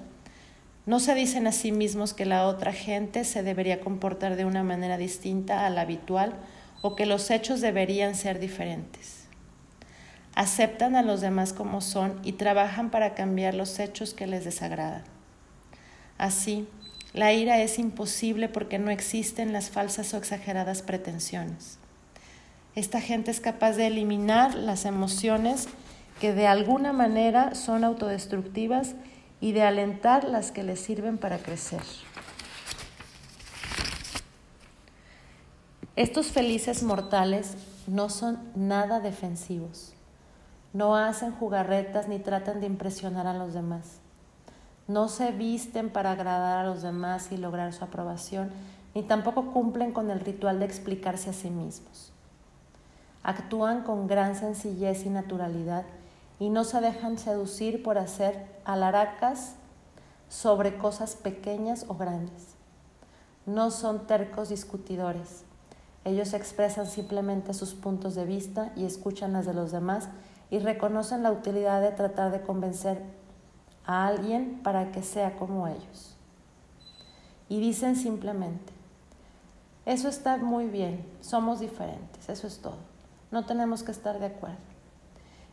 no 0.85 0.99
se 1.01 1.13
dicen 1.13 1.45
a 1.45 1.51
sí 1.51 1.71
mismos 1.73 2.13
que 2.13 2.25
la 2.25 2.47
otra 2.47 2.71
gente 2.71 3.25
se 3.25 3.43
debería 3.43 3.81
comportar 3.81 4.37
de 4.37 4.45
una 4.45 4.63
manera 4.63 4.97
distinta 4.97 5.65
a 5.65 5.69
la 5.69 5.81
habitual 5.81 6.33
o 6.81 6.95
que 6.95 7.05
los 7.05 7.29
hechos 7.29 7.59
deberían 7.59 8.15
ser 8.15 8.39
diferentes. 8.39 9.18
Aceptan 10.39 10.95
a 10.95 11.01
los 11.01 11.19
demás 11.19 11.51
como 11.51 11.81
son 11.81 12.17
y 12.23 12.31
trabajan 12.31 12.91
para 12.91 13.13
cambiar 13.13 13.55
los 13.55 13.77
hechos 13.77 14.13
que 14.13 14.25
les 14.25 14.45
desagradan. 14.45 15.03
Así, 16.17 16.65
la 17.11 17.33
ira 17.33 17.59
es 17.59 17.77
imposible 17.77 18.47
porque 18.47 18.79
no 18.79 18.89
existen 18.89 19.51
las 19.51 19.69
falsas 19.69 20.13
o 20.13 20.17
exageradas 20.17 20.81
pretensiones. 20.81 21.77
Esta 22.73 23.01
gente 23.01 23.31
es 23.31 23.41
capaz 23.41 23.73
de 23.73 23.87
eliminar 23.87 24.55
las 24.55 24.85
emociones 24.85 25.67
que 26.21 26.31
de 26.31 26.47
alguna 26.47 26.93
manera 26.93 27.53
son 27.53 27.83
autodestructivas 27.83 28.95
y 29.41 29.51
de 29.51 29.63
alentar 29.63 30.23
las 30.23 30.53
que 30.53 30.63
les 30.63 30.79
sirven 30.79 31.17
para 31.17 31.39
crecer. 31.39 31.83
Estos 35.97 36.27
felices 36.27 36.81
mortales 36.81 37.55
no 37.87 38.07
son 38.07 38.39
nada 38.55 39.01
defensivos, 39.01 39.95
no 40.73 40.95
hacen 40.95 41.31
jugarretas 41.33 42.07
ni 42.07 42.19
tratan 42.19 42.59
de 42.59 42.67
impresionar 42.67 43.27
a 43.27 43.33
los 43.33 43.53
demás, 43.53 43.99
no 44.89 45.07
se 45.07 45.31
visten 45.31 45.91
para 45.91 46.13
agradar 46.13 46.65
a 46.65 46.67
los 46.67 46.81
demás 46.81 47.31
y 47.31 47.37
lograr 47.37 47.73
su 47.73 47.83
aprobación, 47.83 48.49
ni 48.95 49.03
tampoco 49.03 49.51
cumplen 49.53 49.91
con 49.91 50.09
el 50.09 50.19
ritual 50.19 50.57
de 50.57 50.65
explicarse 50.65 51.29
a 51.29 51.33
sí 51.33 51.51
mismos. 51.51 52.11
Actúan 53.21 53.83
con 53.83 54.07
gran 54.07 54.35
sencillez 54.35 55.05
y 55.05 55.09
naturalidad 55.11 55.85
y 56.39 56.49
no 56.49 56.63
se 56.63 56.81
dejan 56.81 57.19
seducir 57.19 57.83
por 57.83 57.99
hacer 57.99 58.47
alaracas 58.65 59.53
sobre 60.27 60.77
cosas 60.79 61.15
pequeñas 61.15 61.85
o 61.87 61.93
grandes. 61.93 62.55
No 63.45 63.69
son 63.69 64.07
tercos 64.07 64.49
discutidores. 64.49 65.43
Ellos 66.03 66.33
expresan 66.33 66.87
simplemente 66.87 67.53
sus 67.53 67.75
puntos 67.75 68.15
de 68.15 68.25
vista 68.25 68.71
y 68.75 68.85
escuchan 68.85 69.33
las 69.33 69.45
de 69.45 69.53
los 69.53 69.71
demás 69.71 70.09
y 70.49 70.59
reconocen 70.59 71.23
la 71.23 71.31
utilidad 71.31 71.81
de 71.81 71.91
tratar 71.91 72.31
de 72.31 72.41
convencer 72.41 73.01
a 73.85 74.07
alguien 74.07 74.61
para 74.63 74.91
que 74.91 75.03
sea 75.03 75.35
como 75.35 75.67
ellos. 75.67 76.15
Y 77.47 77.59
dicen 77.59 77.95
simplemente, 77.95 78.73
eso 79.85 80.07
está 80.07 80.37
muy 80.37 80.67
bien, 80.67 81.05
somos 81.21 81.59
diferentes, 81.59 82.29
eso 82.29 82.47
es 82.47 82.59
todo. 82.59 82.77
No 83.31 83.45
tenemos 83.45 83.83
que 83.83 83.91
estar 83.91 84.19
de 84.19 84.27
acuerdo 84.27 84.69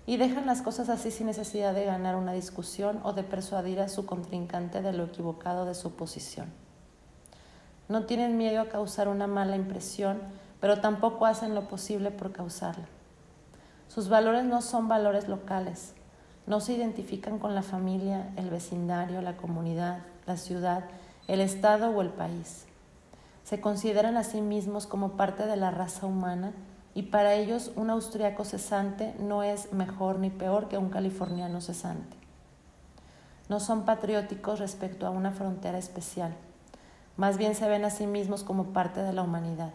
y 0.06 0.18
dejan 0.18 0.46
las 0.46 0.62
cosas 0.62 0.88
así 0.88 1.10
sin 1.10 1.26
necesidad 1.26 1.74
de 1.74 1.84
ganar 1.84 2.14
una 2.14 2.32
discusión 2.32 3.00
o 3.02 3.12
de 3.12 3.24
persuadir 3.24 3.80
a 3.80 3.88
su 3.88 4.06
contrincante 4.06 4.80
de 4.80 4.92
lo 4.92 5.04
equivocado 5.04 5.64
de 5.64 5.74
su 5.74 5.96
posición. 5.96 6.46
No 7.88 8.04
tienen 8.04 8.36
miedo 8.36 8.60
a 8.60 8.68
causar 8.68 9.08
una 9.08 9.26
mala 9.26 9.56
impresión, 9.56 10.20
pero 10.60 10.80
tampoco 10.80 11.26
hacen 11.26 11.54
lo 11.54 11.68
posible 11.68 12.10
por 12.12 12.32
causarla. 12.32 12.86
Sus 13.88 14.08
valores 14.08 14.44
no 14.44 14.62
son 14.62 14.88
valores 14.88 15.28
locales, 15.28 15.94
no 16.46 16.60
se 16.60 16.74
identifican 16.74 17.38
con 17.38 17.54
la 17.54 17.62
familia, 17.62 18.30
el 18.36 18.50
vecindario, 18.50 19.22
la 19.22 19.36
comunidad, 19.36 20.00
la 20.26 20.36
ciudad, 20.36 20.84
el 21.28 21.40
estado 21.40 21.90
o 21.90 22.02
el 22.02 22.10
país. 22.10 22.66
Se 23.44 23.60
consideran 23.60 24.16
a 24.16 24.24
sí 24.24 24.40
mismos 24.40 24.86
como 24.86 25.12
parte 25.12 25.46
de 25.46 25.56
la 25.56 25.70
raza 25.70 26.06
humana 26.06 26.52
y 26.94 27.02
para 27.02 27.34
ellos 27.34 27.72
un 27.76 27.90
austriaco 27.90 28.44
cesante 28.44 29.14
no 29.18 29.42
es 29.42 29.72
mejor 29.72 30.18
ni 30.18 30.30
peor 30.30 30.68
que 30.68 30.78
un 30.78 30.90
californiano 30.90 31.60
cesante. 31.60 32.16
No 33.48 33.60
son 33.60 33.84
patrióticos 33.84 34.58
respecto 34.58 35.06
a 35.06 35.10
una 35.10 35.30
frontera 35.30 35.78
especial, 35.78 36.34
más 37.16 37.38
bien 37.38 37.54
se 37.54 37.68
ven 37.68 37.84
a 37.84 37.90
sí 37.90 38.06
mismos 38.06 38.44
como 38.44 38.72
parte 38.72 39.02
de 39.02 39.12
la 39.12 39.22
humanidad. 39.22 39.70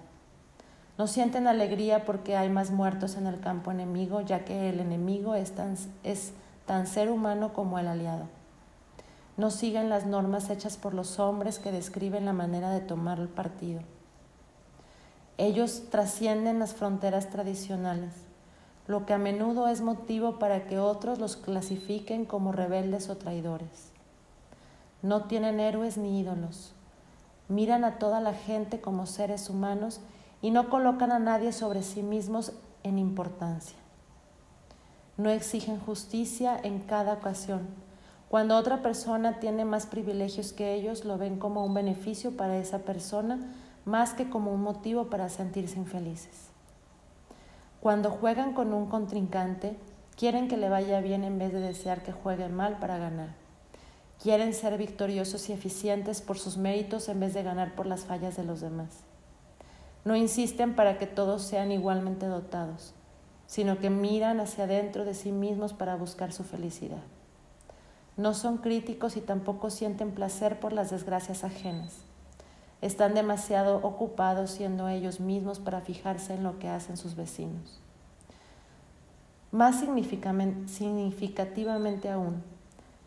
No 1.02 1.08
sienten 1.08 1.48
alegría 1.48 2.06
porque 2.06 2.38
hay 2.38 2.52
más 2.52 2.70
muertos 2.70 3.16
en 3.16 3.26
el 3.26 3.40
campo 3.40 3.72
enemigo, 3.72 4.22
ya 4.22 4.46
que 4.46 4.70
el 4.70 4.80
enemigo 4.80 5.34
es 5.34 5.54
tan, 5.56 5.76
es 6.04 6.32
tan 6.68 6.86
ser 6.86 7.10
humano 7.10 7.54
como 7.54 7.80
el 7.80 7.88
aliado. 7.88 8.26
No 9.36 9.50
siguen 9.50 9.90
las 9.90 10.06
normas 10.06 10.52
hechas 10.52 10.78
por 10.78 10.94
los 10.94 11.18
hombres 11.18 11.58
que 11.58 11.72
describen 11.72 12.26
la 12.26 12.34
manera 12.34 12.70
de 12.70 12.82
tomar 12.82 13.18
el 13.18 13.30
partido. 13.30 13.82
Ellos 15.40 15.90
trascienden 15.90 16.60
las 16.60 16.76
fronteras 16.76 17.32
tradicionales, 17.32 18.14
lo 18.86 19.08
que 19.08 19.16
a 19.16 19.18
menudo 19.18 19.70
es 19.70 19.82
motivo 19.82 20.38
para 20.38 20.68
que 20.68 20.78
otros 20.78 21.18
los 21.18 21.36
clasifiquen 21.36 22.26
como 22.26 22.52
rebeldes 22.52 23.10
o 23.10 23.18
traidores. 23.18 23.90
No 25.02 25.24
tienen 25.24 25.60
héroes 25.60 25.98
ni 25.98 26.20
ídolos. 26.20 26.74
Miran 27.48 27.86
a 27.86 27.98
toda 27.98 28.22
la 28.22 28.36
gente 28.36 28.82
como 28.82 29.08
seres 29.08 29.50
humanos 29.50 30.00
y 30.42 30.52
no 30.52 30.70
colocan 30.70 31.12
a 31.12 31.20
nadie 31.20 31.52
sobre 31.52 31.84
sí 31.84 32.04
mismos 32.04 32.54
en 32.84 32.98
importancia. 32.98 33.78
No 35.18 35.30
exigen 35.30 35.80
justicia 35.80 36.60
en 36.62 36.80
cada 36.80 37.14
ocasión. 37.14 37.68
Cuando 38.30 38.56
otra 38.56 38.82
persona 38.82 39.40
tiene 39.40 39.66
más 39.66 39.86
privilegios 39.86 40.54
que 40.54 40.74
ellos, 40.74 41.06
lo 41.06 41.18
ven 41.18 41.38
como 41.38 41.66
un 41.66 41.74
beneficio 41.74 42.36
para 42.36 42.58
esa 42.58 42.80
persona 42.80 43.40
más 43.86 44.14
que 44.14 44.30
como 44.30 44.52
un 44.54 44.62
motivo 44.62 45.10
para 45.10 45.30
sentirse 45.30 45.78
infelices. 45.78 46.50
Cuando 47.82 48.12
juegan 48.12 48.54
con 48.54 48.74
un 48.74 48.88
contrincante, 48.88 49.76
quieren 50.16 50.48
que 50.48 50.58
le 50.58 50.70
vaya 50.70 51.02
bien 51.02 51.24
en 51.24 51.40
vez 51.40 51.52
de 51.52 51.60
desear 51.60 52.04
que 52.04 52.12
juegue 52.12 52.48
mal 52.48 52.78
para 52.78 52.98
ganar. 52.98 53.30
Quieren 54.22 54.54
ser 54.54 54.78
victoriosos 54.78 55.50
y 55.50 55.54
eficientes 55.54 56.22
por 56.22 56.38
sus 56.38 56.58
méritos 56.58 57.10
en 57.10 57.20
vez 57.20 57.34
de 57.34 57.42
ganar 57.42 57.74
por 57.74 57.88
las 57.88 58.06
fallas 58.06 58.38
de 58.38 58.44
los 58.44 58.62
demás. 58.62 59.04
No 60.04 60.16
insisten 60.16 60.76
para 60.76 60.98
que 60.98 61.08
todos 61.08 61.44
sean 61.44 61.72
igualmente 61.72 62.26
dotados, 62.26 62.94
sino 63.46 63.80
que 63.80 63.90
miran 63.90 64.40
hacia 64.40 64.64
adentro 64.64 65.06
de 65.06 65.14
sí 65.14 65.32
mismos 65.32 65.74
para 65.74 65.96
buscar 65.96 66.34
su 66.34 66.44
felicidad. 66.44 67.04
No 68.18 68.34
son 68.34 68.58
críticos 68.58 69.18
y 69.18 69.22
tampoco 69.22 69.70
sienten 69.70 70.12
placer 70.12 70.60
por 70.60 70.74
las 70.74 70.90
desgracias 70.90 71.44
ajenas 71.44 72.06
están 72.82 73.14
demasiado 73.14 73.78
ocupados 73.78 74.52
siendo 74.52 74.90
ellos 74.90 75.20
mismos 75.20 75.60
para 75.60 75.82
fijarse 75.82 76.34
en 76.34 76.44
lo 76.44 76.58
que 76.60 76.68
hacen 76.68 76.98
sus 76.98 77.16
vecinos. 77.16 77.80
Más 79.52 79.80
significativamente 79.80 82.10
aún, 82.10 82.44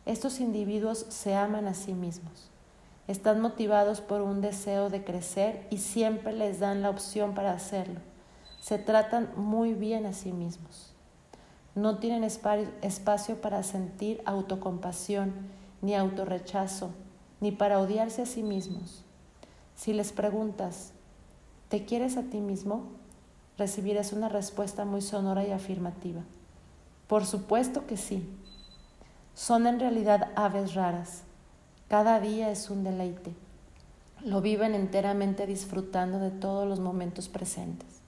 estos 0.06 0.40
individuos 0.40 1.06
se 1.08 1.34
aman 1.34 1.66
a 1.66 1.74
sí 1.74 1.92
mismos. 1.94 2.50
Están 3.06 3.40
motivados 3.40 4.00
por 4.00 4.22
un 4.22 4.40
deseo 4.40 4.90
de 4.90 5.04
crecer 5.04 5.66
y 5.70 5.78
siempre 5.78 6.32
les 6.32 6.60
dan 6.60 6.82
la 6.82 6.90
opción 6.90 7.34
para 7.34 7.52
hacerlo. 7.52 8.00
Se 8.60 8.78
tratan 8.78 9.30
muy 9.36 9.74
bien 9.74 10.06
a 10.06 10.12
sí 10.12 10.32
mismos. 10.32 10.94
No 11.74 11.98
tienen 11.98 12.24
espacio 12.24 13.40
para 13.40 13.62
sentir 13.62 14.22
autocompasión, 14.24 15.34
ni 15.82 15.94
autorrechazo, 15.94 16.90
ni 17.40 17.52
para 17.52 17.80
odiarse 17.80 18.22
a 18.22 18.26
sí 18.26 18.42
mismos. 18.42 19.04
Si 19.74 19.92
les 19.92 20.12
preguntas, 20.12 20.92
¿te 21.68 21.84
quieres 21.84 22.16
a 22.16 22.22
ti 22.22 22.40
mismo? 22.40 22.84
recibirás 23.56 24.12
una 24.12 24.28
respuesta 24.28 24.84
muy 24.84 25.00
sonora 25.00 25.44
y 25.44 25.52
afirmativa. 25.52 26.22
Por 27.06 27.24
supuesto 27.24 27.86
que 27.86 27.96
sí. 27.96 28.28
Son 29.34 29.66
en 29.66 29.80
realidad 29.80 30.30
aves 30.36 30.74
raras. 30.74 31.22
Cada 31.88 32.20
día 32.20 32.50
es 32.50 32.70
un 32.70 32.84
deleite. 32.84 33.34
lo 34.20 34.40
viven 34.40 34.74
enteramente 34.74 35.46
disfrutando 35.46 36.18
de 36.18 36.30
todos 36.30 36.66
los 36.66 36.80
momentos 36.80 37.28
presentes. 37.28 38.00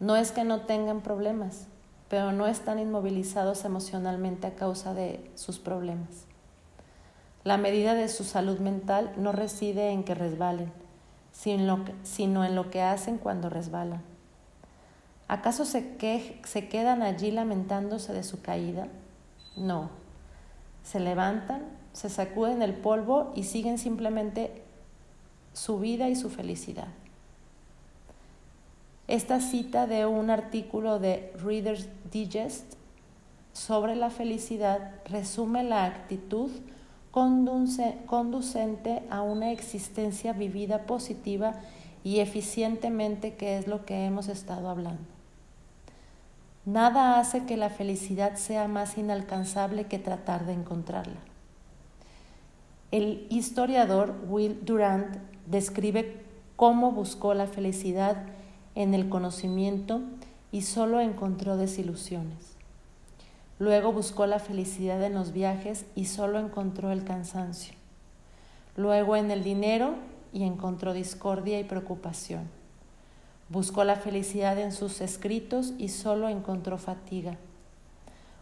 No 0.00 0.16
es 0.16 0.32
que 0.32 0.44
no 0.44 0.60
tengan 0.60 1.00
problemas, 1.00 1.66
pero 2.08 2.32
no 2.32 2.46
están 2.46 2.78
inmovilizados 2.78 3.64
emocionalmente 3.64 4.46
a 4.46 4.54
causa 4.54 4.92
de 4.92 5.30
sus 5.34 5.58
problemas. 5.58 6.26
La 7.42 7.56
medida 7.56 7.94
de 7.94 8.08
su 8.08 8.24
salud 8.24 8.58
mental 8.58 9.12
no 9.16 9.32
reside 9.32 9.90
en 9.90 10.04
que 10.04 10.14
resbalen, 10.14 10.70
sino 11.32 12.44
en 12.44 12.54
lo 12.54 12.70
que 12.70 12.82
hacen 12.82 13.16
cuando 13.16 13.48
resbalan. 13.48 14.02
¿Acaso 15.28 15.64
se, 15.66 15.96
quedan 15.96 17.02
allí 17.02 17.30
lamentándose 17.30 18.12
de 18.14 18.22
su 18.22 18.40
caída? 18.40 18.88
No. 19.56 19.90
Se 20.82 21.00
levantan, 21.00 21.62
se 21.98 22.08
sacuden 22.08 22.62
el 22.62 22.74
polvo 22.74 23.32
y 23.34 23.42
siguen 23.42 23.76
simplemente 23.76 24.62
su 25.52 25.80
vida 25.80 26.08
y 26.08 26.14
su 26.14 26.30
felicidad. 26.30 26.86
Esta 29.08 29.40
cita 29.40 29.88
de 29.88 30.06
un 30.06 30.30
artículo 30.30 31.00
de 31.00 31.32
Reader's 31.42 31.88
Digest 32.12 32.74
sobre 33.52 33.96
la 33.96 34.10
felicidad 34.10 34.92
resume 35.06 35.64
la 35.64 35.86
actitud 35.86 36.52
conducente 37.10 39.02
a 39.10 39.22
una 39.22 39.50
existencia 39.50 40.32
vivida 40.32 40.86
positiva 40.86 41.54
y 42.04 42.20
eficientemente, 42.20 43.34
que 43.34 43.58
es 43.58 43.66
lo 43.66 43.84
que 43.84 44.04
hemos 44.04 44.28
estado 44.28 44.68
hablando. 44.68 45.02
Nada 46.64 47.18
hace 47.18 47.44
que 47.44 47.56
la 47.56 47.70
felicidad 47.70 48.36
sea 48.36 48.68
más 48.68 48.98
inalcanzable 48.98 49.86
que 49.86 49.98
tratar 49.98 50.46
de 50.46 50.52
encontrarla. 50.52 51.27
El 52.90 53.26
historiador 53.28 54.14
Will 54.28 54.64
Durant 54.64 55.18
describe 55.44 56.22
cómo 56.56 56.90
buscó 56.90 57.34
la 57.34 57.46
felicidad 57.46 58.16
en 58.74 58.94
el 58.94 59.10
conocimiento 59.10 60.00
y 60.52 60.62
solo 60.62 61.00
encontró 61.00 61.58
desilusiones. 61.58 62.56
Luego 63.58 63.92
buscó 63.92 64.24
la 64.26 64.38
felicidad 64.38 65.02
en 65.02 65.12
los 65.12 65.32
viajes 65.32 65.84
y 65.94 66.06
solo 66.06 66.38
encontró 66.38 66.90
el 66.90 67.04
cansancio. 67.04 67.74
Luego 68.74 69.16
en 69.16 69.30
el 69.30 69.44
dinero 69.44 69.94
y 70.32 70.44
encontró 70.44 70.94
discordia 70.94 71.60
y 71.60 71.64
preocupación. 71.64 72.48
Buscó 73.50 73.84
la 73.84 73.96
felicidad 73.96 74.58
en 74.58 74.72
sus 74.72 75.02
escritos 75.02 75.74
y 75.76 75.88
solo 75.88 76.30
encontró 76.30 76.78
fatiga. 76.78 77.36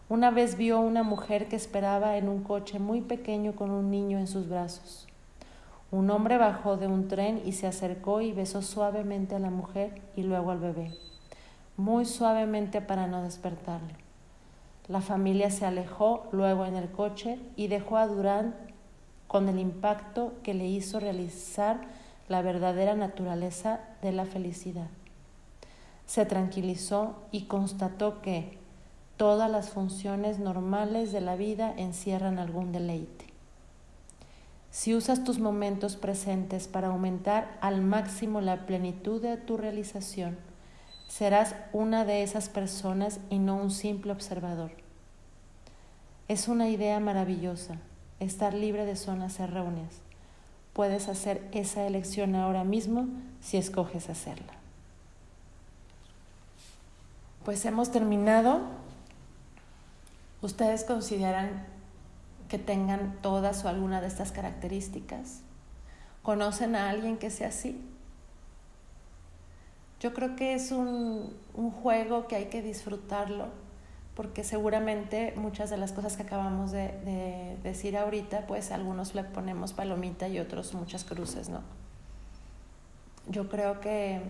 Una 0.09 0.31
vez 0.31 0.57
vio 0.57 0.79
una 0.79 1.03
mujer 1.03 1.49
que 1.49 1.57
esperaba 1.57 2.17
en 2.17 2.29
un 2.29 2.45
coche 2.45 2.79
muy 2.79 3.01
pequeño 3.01 3.57
con 3.57 3.73
un 3.73 3.91
niño 3.91 4.21
en 4.21 4.29
sus 4.29 4.49
brazos. 4.49 5.09
Un 5.91 6.11
hombre 6.11 6.39
bajó 6.39 6.77
de 6.77 6.87
un 6.87 7.09
tren 7.09 7.43
y 7.45 7.53
se 7.53 7.67
acercó 7.67 8.21
y 8.21 8.31
besó 8.31 8.63
suavemente 8.63 9.35
a 9.35 9.41
la 9.41 9.51
mujer 9.51 10.01
y 10.15 10.23
luego 10.23 10.53
al 10.53 10.61
bebé, 10.61 10.93
muy 11.77 12.05
suavemente 12.05 12.81
para 12.81 13.09
no 13.09 13.23
despertarlo. 13.23 13.95
La 14.87 15.01
familia 15.01 15.51
se 15.51 15.67
alejó 15.67 16.29
luego 16.31 16.67
en 16.67 16.77
el 16.77 16.89
coche 16.89 17.41
y 17.57 17.67
dejó 17.67 17.97
a 17.97 18.07
Durán 18.07 18.55
con 19.27 19.49
el 19.49 19.59
impacto 19.59 20.35
que 20.45 20.55
le 20.55 20.69
hizo 20.69 21.01
realizar 21.01 21.81
la 22.29 22.43
verdadera 22.43 22.95
naturaleza 22.95 23.81
de 24.03 24.13
la 24.13 24.25
felicidad. 24.25 24.87
Se 26.07 26.25
tranquilizó 26.27 27.17
y 27.33 27.47
constató 27.47 28.23
que 28.23 28.65
todas 29.17 29.51
las 29.51 29.71
funciones 29.71 30.39
normales 30.39 31.13
de 31.13 31.21
la 31.21 31.37
vida 31.37 31.73
encierran 31.77 32.39
algún 32.39 32.73
deleite. 32.73 33.27
Si 34.71 34.95
usas 34.95 35.25
tus 35.25 35.39
momentos 35.39 35.97
presentes 35.97 36.69
para 36.69 36.89
aumentar 36.89 37.57
al 37.61 37.81
máximo 37.81 38.41
la 38.41 38.67
plenitud 38.67 39.23
de 39.23 39.37
tu 39.39 39.57
realización, 39.57 40.37
serás 41.09 41.55
una 41.73 42.05
de 42.05 42.23
esas 42.23 42.49
personas 42.49 43.21
y 43.31 43.39
no 43.39 43.57
un 43.57 43.71
simple 43.71 44.13
observador. 44.13 44.73
Es 46.29 46.49
una 46.49 46.69
idea 46.69 47.01
maravillosa 47.01 47.77
estar 48.21 48.53
libre 48.53 48.85
de 48.85 48.97
zonas 48.97 49.41
erróneas. 49.41 50.01
Puedes 50.73 51.09
hacer 51.09 51.49
esa 51.53 51.87
elección 51.87 52.35
ahora 52.35 52.65
mismo 52.65 53.07
si 53.41 53.57
escoges 53.57 54.11
hacerla. 54.11 54.53
Pues 57.47 57.65
hemos 57.65 57.91
terminado. 57.93 58.61
¿Ustedes 60.47 60.85
consideran 60.85 61.67
que 62.49 62.57
tengan 62.57 63.19
todas 63.21 63.65
o 63.65 63.69
alguna 63.69 64.01
de 64.01 64.07
estas 64.07 64.31
características? 64.31 65.41
¿Conocen 66.23 66.77
a 66.77 66.89
alguien 66.89 67.19
que 67.19 67.31
sea 67.31 67.49
así? 67.49 67.85
Yo 69.99 70.15
creo 70.15 70.37
que 70.37 70.55
es 70.55 70.71
un, 70.71 71.35
juego 71.83 72.29
que 72.29 72.37
hay 72.37 72.45
que 72.45 72.63
disfrutarlo 72.63 73.49
porque 74.15 74.45
seguramente 74.45 75.35
muchas 75.35 75.69
de 75.69 75.79
las 75.79 75.91
cosas 75.91 76.17
que 76.17 76.23
acabamos 76.23 76.71
de, 76.71 77.57
decir 77.65 77.97
ahorita, 77.97 78.47
pues 78.47 78.71
algunos 78.71 79.17
le 79.17 79.25
ponemos 79.25 79.73
palomita 79.73 80.29
y 80.29 80.39
otros 80.39 80.75
muchas 80.75 81.03
cruces, 81.03 81.49
¿no? 81.49 81.63
Yo 83.29 83.49
creo 83.49 83.81
que 83.81 84.21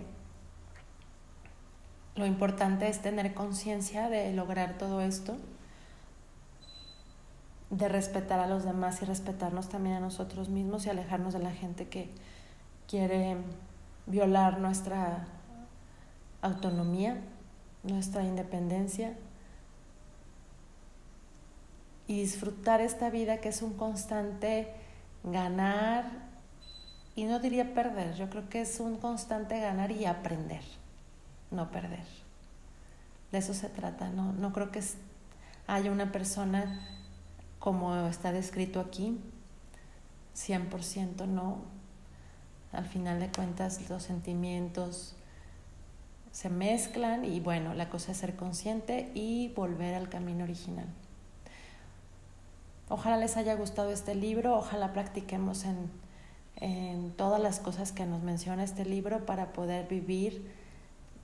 lo 2.14 2.24
importante 2.24 2.88
es 2.88 3.02
tener 3.02 3.34
conciencia 3.34 4.08
de 4.08 4.32
lograr 4.32 4.78
todo 4.78 5.02
esto, 5.02 5.36
de 7.70 7.88
respetar 7.88 8.38
a 8.40 8.46
los 8.46 8.64
demás 8.64 9.02
y 9.02 9.04
respetarnos 9.04 9.68
también 9.68 9.96
a 9.96 10.00
nosotros 10.00 10.48
mismos 10.48 10.86
y 10.86 10.90
alejarnos 10.90 11.32
de 11.32 11.40
la 11.40 11.50
gente 11.50 11.88
que 11.88 12.10
quiere 12.88 13.36
violar 14.06 14.60
nuestra 14.60 15.26
autonomía, 16.42 17.20
nuestra 17.82 18.22
independencia 18.22 19.14
y 22.06 22.20
disfrutar 22.20 22.80
esta 22.80 23.10
vida 23.10 23.38
que 23.38 23.48
es 23.48 23.62
un 23.62 23.74
constante 23.74 24.72
ganar, 25.24 26.04
y 27.16 27.24
no 27.24 27.38
diría 27.40 27.74
perder, 27.74 28.14
yo 28.14 28.28
creo 28.28 28.48
que 28.48 28.60
es 28.60 28.78
un 28.78 28.98
constante 28.98 29.58
ganar 29.58 29.90
y 29.90 30.04
aprender, 30.04 30.62
no 31.50 31.70
perder. 31.70 32.04
De 33.32 33.38
eso 33.38 33.54
se 33.54 33.68
trata, 33.68 34.10
no, 34.10 34.32
no 34.34 34.52
creo 34.52 34.70
que 34.70 34.82
haya 35.66 35.90
una 35.90 36.12
persona 36.12 36.80
como 37.66 37.96
está 38.06 38.30
descrito 38.30 38.78
aquí, 38.78 39.18
100% 40.36 41.26
no. 41.26 41.62
Al 42.70 42.84
final 42.84 43.18
de 43.18 43.28
cuentas 43.28 43.90
los 43.90 44.04
sentimientos 44.04 45.16
se 46.30 46.48
mezclan 46.48 47.24
y 47.24 47.40
bueno, 47.40 47.74
la 47.74 47.90
cosa 47.90 48.12
es 48.12 48.18
ser 48.18 48.36
consciente 48.36 49.10
y 49.14 49.48
volver 49.56 49.96
al 49.96 50.08
camino 50.08 50.44
original. 50.44 50.86
Ojalá 52.88 53.16
les 53.16 53.36
haya 53.36 53.56
gustado 53.56 53.90
este 53.90 54.14
libro, 54.14 54.56
ojalá 54.56 54.92
practiquemos 54.92 55.64
en, 55.64 55.90
en 56.54 57.10
todas 57.16 57.42
las 57.42 57.58
cosas 57.58 57.90
que 57.90 58.06
nos 58.06 58.22
menciona 58.22 58.62
este 58.62 58.84
libro 58.84 59.26
para 59.26 59.52
poder 59.52 59.88
vivir 59.88 60.52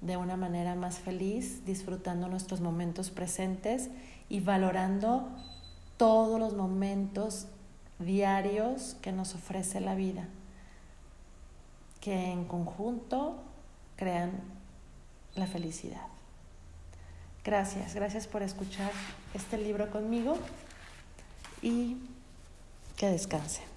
de 0.01 0.17
una 0.17 0.37
manera 0.37 0.75
más 0.75 0.99
feliz, 0.99 1.65
disfrutando 1.65 2.27
nuestros 2.27 2.61
momentos 2.61 3.11
presentes 3.11 3.91
y 4.29 4.41
valorando 4.41 5.29
todos 6.03 6.41
los 6.41 6.55
momentos 6.55 7.47
diarios 8.01 8.97
que 9.03 9.13
nos 9.13 9.37
ofrece 9.37 9.81
la 9.81 9.95
vida, 9.95 10.27
que 12.01 12.33
en 12.33 12.45
conjunto 12.45 13.41
crean 13.95 14.33
la 15.37 15.47
felicidad. 15.47 16.03
Gracias, 17.45 17.95
gracias 17.95 18.27
por 18.27 18.43
escuchar 18.43 18.91
este 19.33 19.57
libro 19.59 19.93
conmigo 19.93 20.37
y 21.63 21.99
que 22.97 23.07
descanse. 23.07 23.72